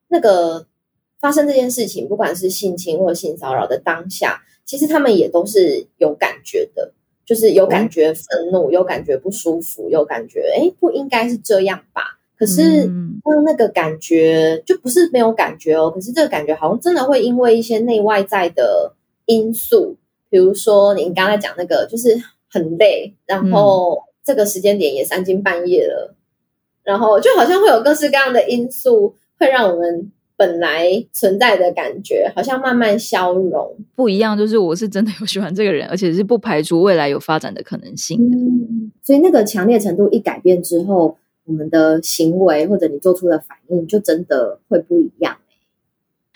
[0.09, 0.67] 那个
[1.27, 6.93] 发生这件事情，不管是性侵或性骚扰的当下，其实他们也都是有感觉的，
[7.25, 12.21] 就是有感觉愤怒，有感觉不舒服，有感觉哎，不应该是这样吧。
[12.39, 12.85] 可是，
[13.25, 15.91] 当那个感觉就不是没有感觉哦。
[15.91, 19.97] 可是这个感觉好像真的会因为一些内外在的因素，
[20.31, 22.17] 比如说你刚才讲那个，就是
[22.49, 26.15] 很累，然后这个时间点也三更半夜了，
[26.85, 33.77] 然后就好像会有各式各样的因素，会让我们本来存在的感觉好像慢慢消融。
[33.95, 38.37] 不一样，就是我是真的有喜欢这个人，而且是不排除未来有发展的可能性的。
[39.03, 41.19] 所以那个强烈程度一改变之后。
[41.49, 45.37] 我们的行为或者你做出的反应，就真的会不一样。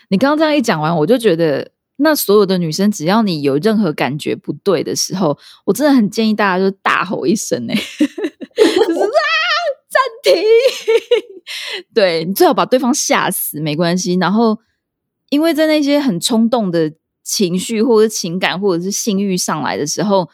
[0.07, 7.75] 你刚刚这样一讲完，我就觉得，那所有的女生，只要你有任何感觉不对的时候，我真的很建议大家就大吼一声，哎，
[10.23, 10.33] 停！
[11.93, 14.15] 对你最好把对方吓死，没关系。
[14.15, 14.59] 然后，
[15.29, 16.93] 因为在那些很冲动的
[17.23, 20.29] 情绪或者情感或者是性欲上来的时候，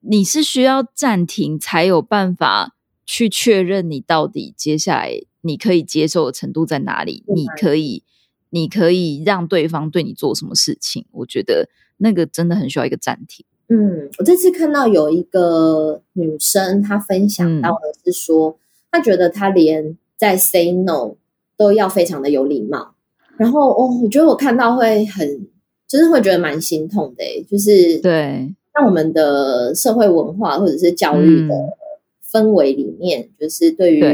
[0.00, 2.76] 你是需要暂停才有办法。
[3.12, 7.24] 去确认你到底接下来你可以接受的程度在哪里？
[7.34, 8.04] 你可以，
[8.50, 11.04] 你可以让对方对你做什么事情？
[11.10, 13.44] 我觉得那个真的很需要一个暂停。
[13.68, 18.56] 嗯，我这次看到有一个女生，她分享到的是说，
[18.90, 21.16] 她觉得他连在 say no
[21.56, 22.94] 都要非常的有礼貌。
[23.36, 25.46] 然后，哦，我觉得我看到会很，
[25.88, 27.24] 就是会觉得蛮心痛的。
[27.50, 31.54] 就是对，像我们的社会文化或者是教育的。
[32.32, 34.04] 氛围里面，就是对于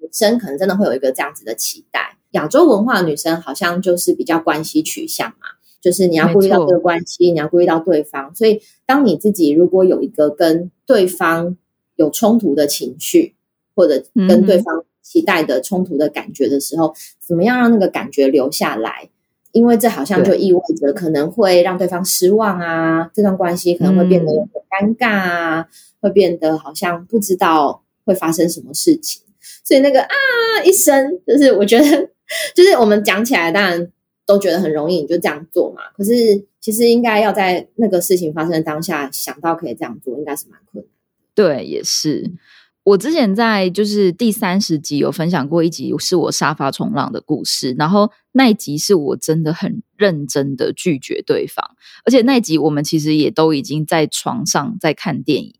[0.00, 2.16] 女生可能真的会有一个这样子的期待。
[2.30, 5.46] 亚洲文化女生好像就是比较关系取向嘛，
[5.78, 8.34] 就是你要顾虑到这个关系，你要顾虑到对方。
[8.34, 11.58] 所以，当你自己如果有一个跟对方
[11.96, 13.34] 有冲突的情绪，
[13.76, 16.92] 或者跟对方期待的冲突的感觉的时候，
[17.24, 19.10] 怎么样让那个感觉留下来？
[19.52, 25.68] 因为这好像就意味着可能会让对方失望啊，这段关系可能会变得很尴尬啊。
[25.98, 29.22] 会变得好像不知道会发生什么事情，
[29.64, 30.14] 所以那个啊
[30.64, 32.10] 一声，就是我觉得，
[32.54, 33.90] 就是我们讲起来当然
[34.24, 35.82] 都觉得很容易，你就这样做嘛。
[35.96, 40.90] 可是其实应该要在那个事情发生的当下想到可以这样做，应该是蛮困难。
[41.34, 42.30] 对，也是。
[42.86, 47.74] 我之前在就是第三十集有分享过一集，是我沙发冲浪的故事。
[47.76, 51.68] 然后那一集是我真的很认真的拒绝对方，
[52.04, 55.54] 而且那一集我们其实也都已经在床上在看电影。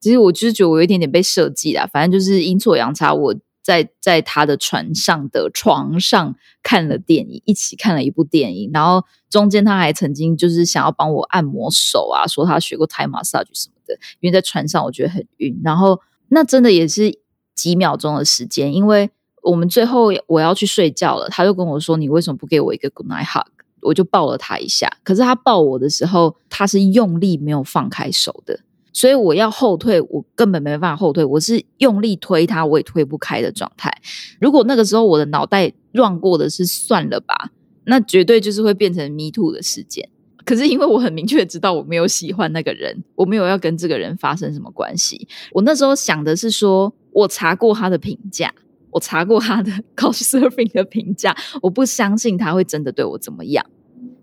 [0.00, 17.18] 其实我就是觉得我有一点点被设计啦，反正就是阴错阳差，我在在他的船上的床上看了电影，一起看了一部电影，然后中间他还曾经就是想要帮我按摩手啊，说他学过 Thai massage 什么的，因为在船上我觉得很晕，然后那真的也是
[17.54, 19.10] 几秒钟的时间，因为
[19.42, 23.46] 我们最后我要去睡觉了，他就跟我说：“你为什么不给我一个 good night hug？”
[23.82, 28.60] 我就抱了他一下，可是他抱我的时候，他是用力没有放开手的。
[28.94, 33.92] 所以我要后退，我根本没办法后退，我是用力推他，我也推不开的状态。
[34.40, 37.50] 如果那个时候我的脑袋乱过的是算了吧，
[37.84, 40.08] 那绝对就是会变成 me too 的事件。
[40.44, 45.26] 可是因为我很明确知道我没有喜欢那个人，我没有要跟这个人发生什么关系。
[45.52, 48.54] 我那时候想的是说，我查过他的评价，
[48.90, 53.64] 我查过他的 coserving 的评价，我不相信他会真的对我怎么样，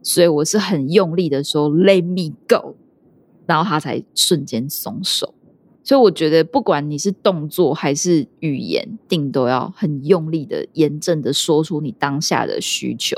[0.03, 2.75] 所以我是很用力的说 let me go。
[3.47, 5.33] 然后他才瞬间松手，
[5.83, 13.17] 所以我觉得不管你是动作还是语言，定都要很用力的、严正的说出你当下的需求，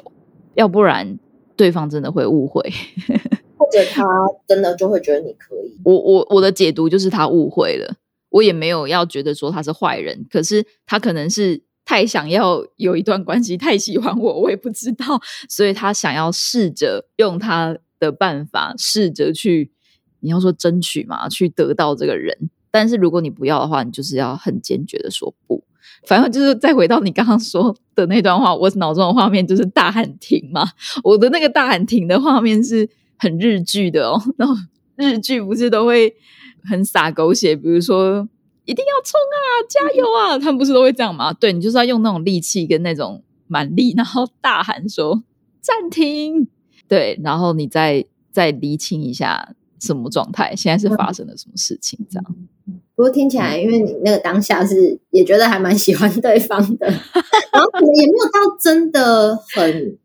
[0.56, 1.20] 要不然
[1.56, 2.62] 对方真的会误会，
[3.58, 4.04] 或者他
[4.48, 5.80] 真的就会觉得你可以。
[5.84, 7.96] 我我我的解读就是他误会了，
[8.30, 19.72] 我也没有要觉得说他是坏人，可是他可能是太想要有一段关系，太喜欢我，我也不知道，所以他想要试着用他的办法，试着去
[20.22, 22.50] 你要说争取嘛，去得到这个人。
[22.72, 25.64] 但是如果你不要的话，你就是要很坚决的说不。
[26.06, 30.68] 反正就是再回到你刚刚说的那段话，我脑中的画面就是大喊停嘛。
[31.04, 34.54] 我的那个大喊停的画面是很日剧的哦， 然后
[34.96, 36.14] 日剧不是都会
[36.64, 38.28] 很洒狗血，比如说
[38.66, 39.40] 一定要冲啊，
[39.70, 41.32] 加油啊，他们不是都会这样吗？
[41.34, 45.24] 对你就是要用那种力气跟那种蛮力，然后大喊说
[45.62, 46.48] 暂停，
[46.88, 52.36] 对，然后你再再厘清一下什么状态，现在是发生了什么事情，这样。
[52.96, 59.98] 不过听起来，因为你那个当下是也觉得还蛮喜欢对方的，然后可能也没有到真的很，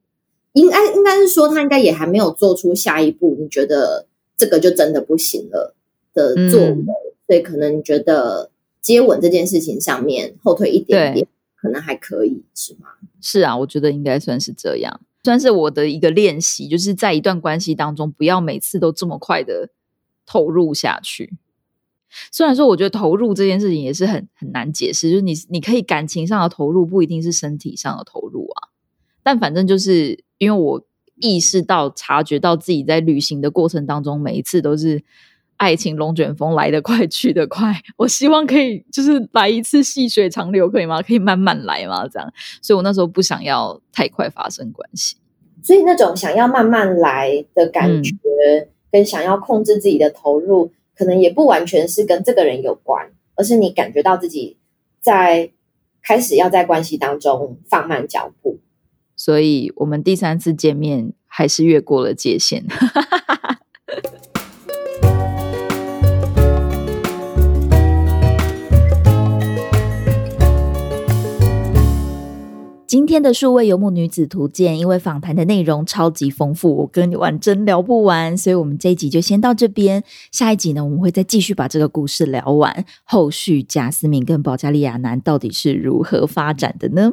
[0.55, 5.75] 应该应该是说他应该也还没有做出下一步，你觉得这个就真的不行了
[6.15, 6.77] 的作为，
[7.27, 11.29] 所以可能你觉得接吻这件事情上面后退一点点，
[11.61, 12.89] 可能还可以是吗？
[13.21, 19.69] 是啊，我觉得应该算是这样，算是我的一个练习，就是在一段关系当中，不要每次都这么快的
[20.25, 21.35] 投入下去。
[22.33, 28.69] 虽然说，我觉得投入这件事情也是很很难解释，就是你你可以感情上的投入，不一定是身体上的投入啊。
[29.23, 30.83] 但反正就是因为我
[31.21, 35.03] 意识到、察觉到自己在旅行的过程当中，每一次都是
[35.57, 37.83] 爱情龙卷风来得快去得快。
[37.97, 41.03] 我希望可以就是来一次细水长流，可以吗？
[41.03, 42.09] 可以慢慢来吗？
[42.09, 42.33] 这样，
[42.63, 45.17] 所以我那时候不想要太快发生关系。
[45.63, 48.13] 所以那种想要慢慢来的感觉，
[48.91, 50.71] 跟想要控制自己的投入。
[50.99, 54.57] 可能也不完全是跟这个人有关，而是你感觉到自己
[55.01, 55.53] 在
[56.03, 58.59] 开始要在关系当中放慢脚步，
[59.15, 62.65] 所以我们第三次见面还是越过了界限。
[73.23, 80.03] 的数位游牧女子图鉴，因为访谈的内容超级丰富，我跟你玩真聊不完，所以我们这一集就先到这边。
[80.31, 82.85] 下一集呢，我们会再继续把这个故事聊完。
[83.05, 87.13] 后续贾思敏跟保加利亚男到底是如何发展的呢？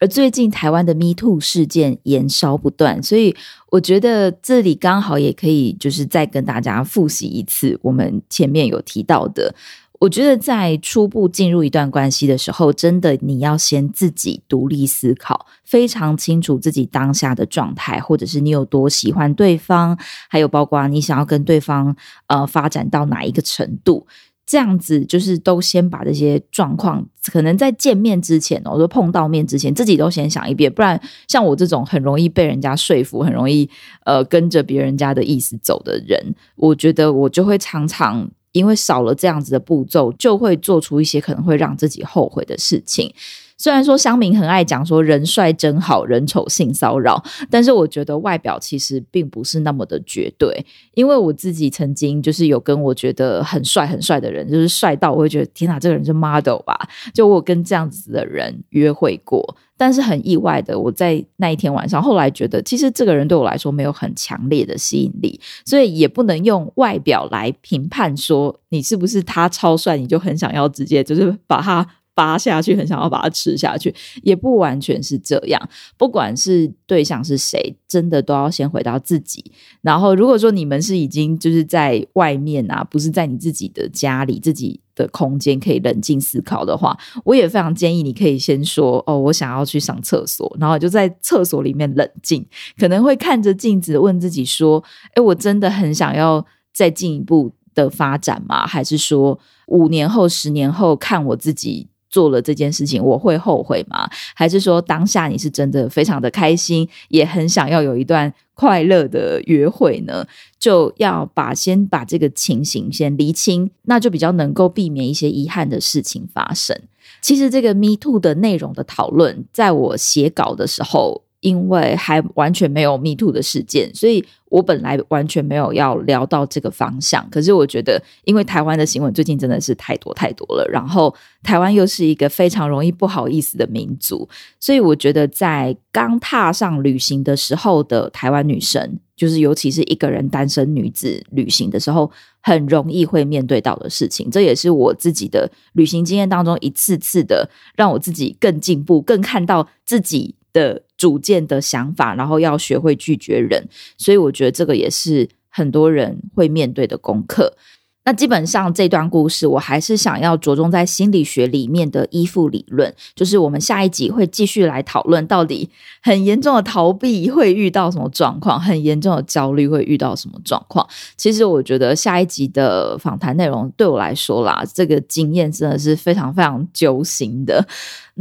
[0.00, 3.36] 而最近台湾的 Me Too 事件延烧不断，所以
[3.70, 9.54] 我觉得这里刚好也可以就是再跟大家复习一次我们前面有提到的。
[10.00, 19.98] 我觉得在初步进入一段关系的时候，真的你要先自己独立思考，非常清楚自己当下的状态，或者是你有多喜欢对方，
[20.30, 21.94] 还有包括你想要跟对方
[22.28, 24.06] 呃发展到哪一个程度，
[24.46, 30.98] 这样子就是都先把这些状况，可能在见面之前哦，说碰到面之前，自己都先想一遍，不然
[31.28, 33.68] 像我这种很容易被人家说服，很容易
[34.06, 38.30] 呃跟着别人家的意思走的人，我觉得我就会常常。
[38.52, 43.12] 因为少了这样子的步骤，就会做出一些可能会让自己后悔的事情。
[43.60, 50.64] 虽然说乡民很爱讲说人帅真好人丑性骚扰，但是我觉得外表其实并不是那么的绝对。
[50.94, 56.88] 因为我自己曾经就是有跟我觉得很帅很帅的人，就是帅到我会觉得天哪，这个人是 model 吧？
[57.12, 71.86] 就我跟这样子的人约会过，但是很意外的，我在那一天晚上后来觉得，其实这个人对我来说没有很强烈的吸引力，所以也不能用外表来评判说你是不是他超帅，你就很想要直接就是把他。
[72.14, 75.68] 扒下去，很想要把它吃下去，也不完全是这样。
[75.96, 79.52] 不管是对象是谁，真的都要先回到自己。
[79.80, 92.44] 然后，如果说你们是已经就是在外面啊，不是在你自己的家里、自己的空间，可以冷静思考的话，我也非常建议你可以先说：“哦，我想要去上厕所。”然后就在厕所里面冷静，
[92.78, 94.82] 可能会看着镜子问自己说
[95.14, 96.44] ：“哎，我真的很想要
[96.74, 98.66] 再进一步的发展吗？
[98.66, 99.38] 还是说
[99.68, 104.08] 五年后、十年后看我自己？”做了这件事情，我会后悔吗？
[104.34, 110.26] 还是说当下你是真的非常的开心，也很想要有一段快乐的约会呢？
[110.58, 116.78] 就要把先把这个情形先厘清，那就比较能够避免一些遗憾的事情发生。
[117.22, 121.22] 其实这个 Me Too 的内容的讨论，在我写稿的时候。
[121.40, 127.26] 因为还完全没有 Me to 的事件，所以我本来完全没有要聊到这个方向。
[127.30, 134.28] 可是我觉得，因为台湾的新闻最近真的是太多太多了，然后台湾又是一个非常容易不好意思的民族，
[134.58, 142.10] 所以我觉得在刚踏上旅行的时候的台湾女生，就是尤其是一个人单身女子旅行的时候，
[142.42, 144.30] 很容易会面对到的事情。
[144.30, 150.34] 这也是我自己的旅行经验当中一次次的让我自己更进步，更看到自己。
[150.52, 157.56] 的主见的想法，然后要学会拒绝人，所以我觉得这个也是很多人会面对的功课。
[158.04, 165.68] 那基本上这段故事，我还是想要着重在心理学里面的依附理论，就是我们下一集会继续来讨论，到底
[166.02, 170.86] 很严重的逃避会遇到什么状况，很严重的焦虑会遇到什么状况。
[171.16, 177.64] 其实我觉得下一集的访谈内容对我来说啦，这个经验真的是非常非常揪心的。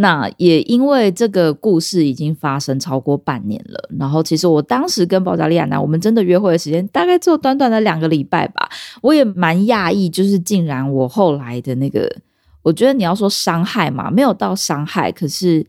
[0.02, 8.70] 那也因为这个故事已经发生超过半年了，然后其实我当时跟保加利亚男，我们真的约会的时间大概只有短短的两个礼拜吧，
[9.02, 12.10] 我也蛮讶异，就是竟然我后来的那个，
[12.62, 15.68] 我觉得你要说伤害嘛，没有到伤害，可是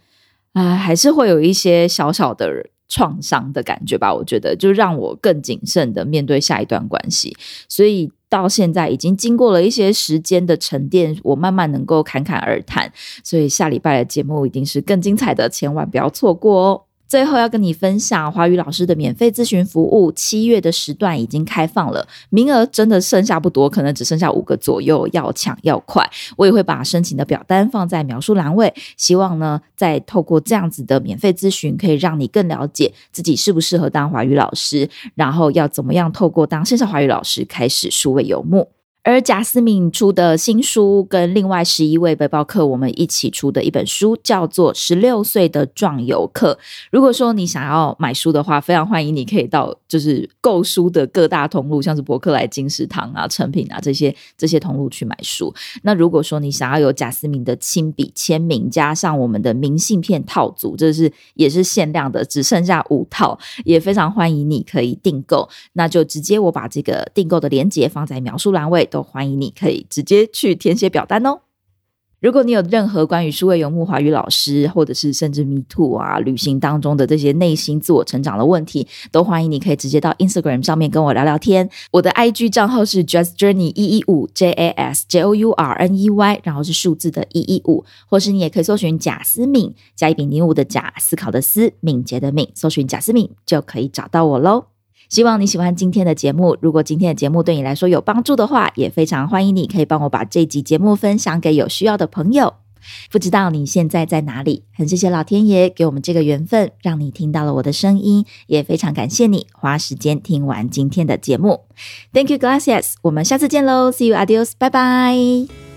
[0.53, 2.49] 啊，还是会有一些小小的
[2.91, 7.35] 创伤的感觉吧，我觉得就让我更谨慎的面对下一段关系，
[7.67, 8.13] 所以。
[8.31, 12.93] 到现在已经经过了一些时间的沉淀，我慢慢能够侃侃而谈，
[13.25, 16.83] 所以下礼拜的节目一定是更精彩的，千万不要错过哦。
[17.11, 26.09] 最后要跟你分享华语老师的免费咨询服务，七月的时段已经开放了，名额真的剩下不多，可能只剩下五个左右，要抢要快。
[26.37, 38.69] 我也会把申请的表单放在描述栏位，希望呢，在透过这样子的免费咨询，可以让你更了解自己适不适合当华语老师，然后要怎么样透过当线上华语老师开始数位游牧。
[39.03, 46.53] 而贾思敏出的新书，跟另外十一位背包客我们一起出的一本书，叫做《十六岁的壮游客》。
[46.93, 55.53] 如果说你想要买书的话，非常欢迎你可以到就是购书的各大通路，像是博客来、金石堂啊、成品啊这些这些通路去买书。
[55.83, 65.49] 那如果说你想要有贾思敏的亲笔签名，加上我们的明信片套组，这是也是限量的，只剩下五套，也非常欢迎你可以订购。
[65.73, 68.87] 那就直接我把这个订购的链接放在描述栏位。
[68.91, 71.41] 都欢迎你可以直接去填写表单哦。
[72.21, 81.71] 如果你有任何关于数位游牧华语老师，或者是甚至 Me Too 啊旅行当中的这些内心自我成长的问题，都欢迎你可以直接到 Instagram 上面跟我聊聊天。
[81.93, 94.67] 我的 IG 账号是 Just Journey 一一五 J A S J O U R N E Y，然后是数字的一一五，或是你也可以搜寻贾思敏加一笔零五的贾思考的思敏捷的敏，搜寻贾思敏就可以找到我喽。
[95.11, 96.57] 希望你喜欢今天的节目。
[96.63, 102.55] 如果今天的节目对你来说有帮助的话，也非常欢迎你可以帮我把这集节目分享给有需要的朋友。
[103.11, 104.63] 不知道你现在在哪里？
[104.73, 111.65] 很谢谢老天爷给我们这个缘分，让你听到了我的声音，也非常感谢你花时间听完今天的节目。
[112.15, 112.95] Thank you, gracias。
[113.03, 115.70] 我们下次见喽，See you, adios，拜拜。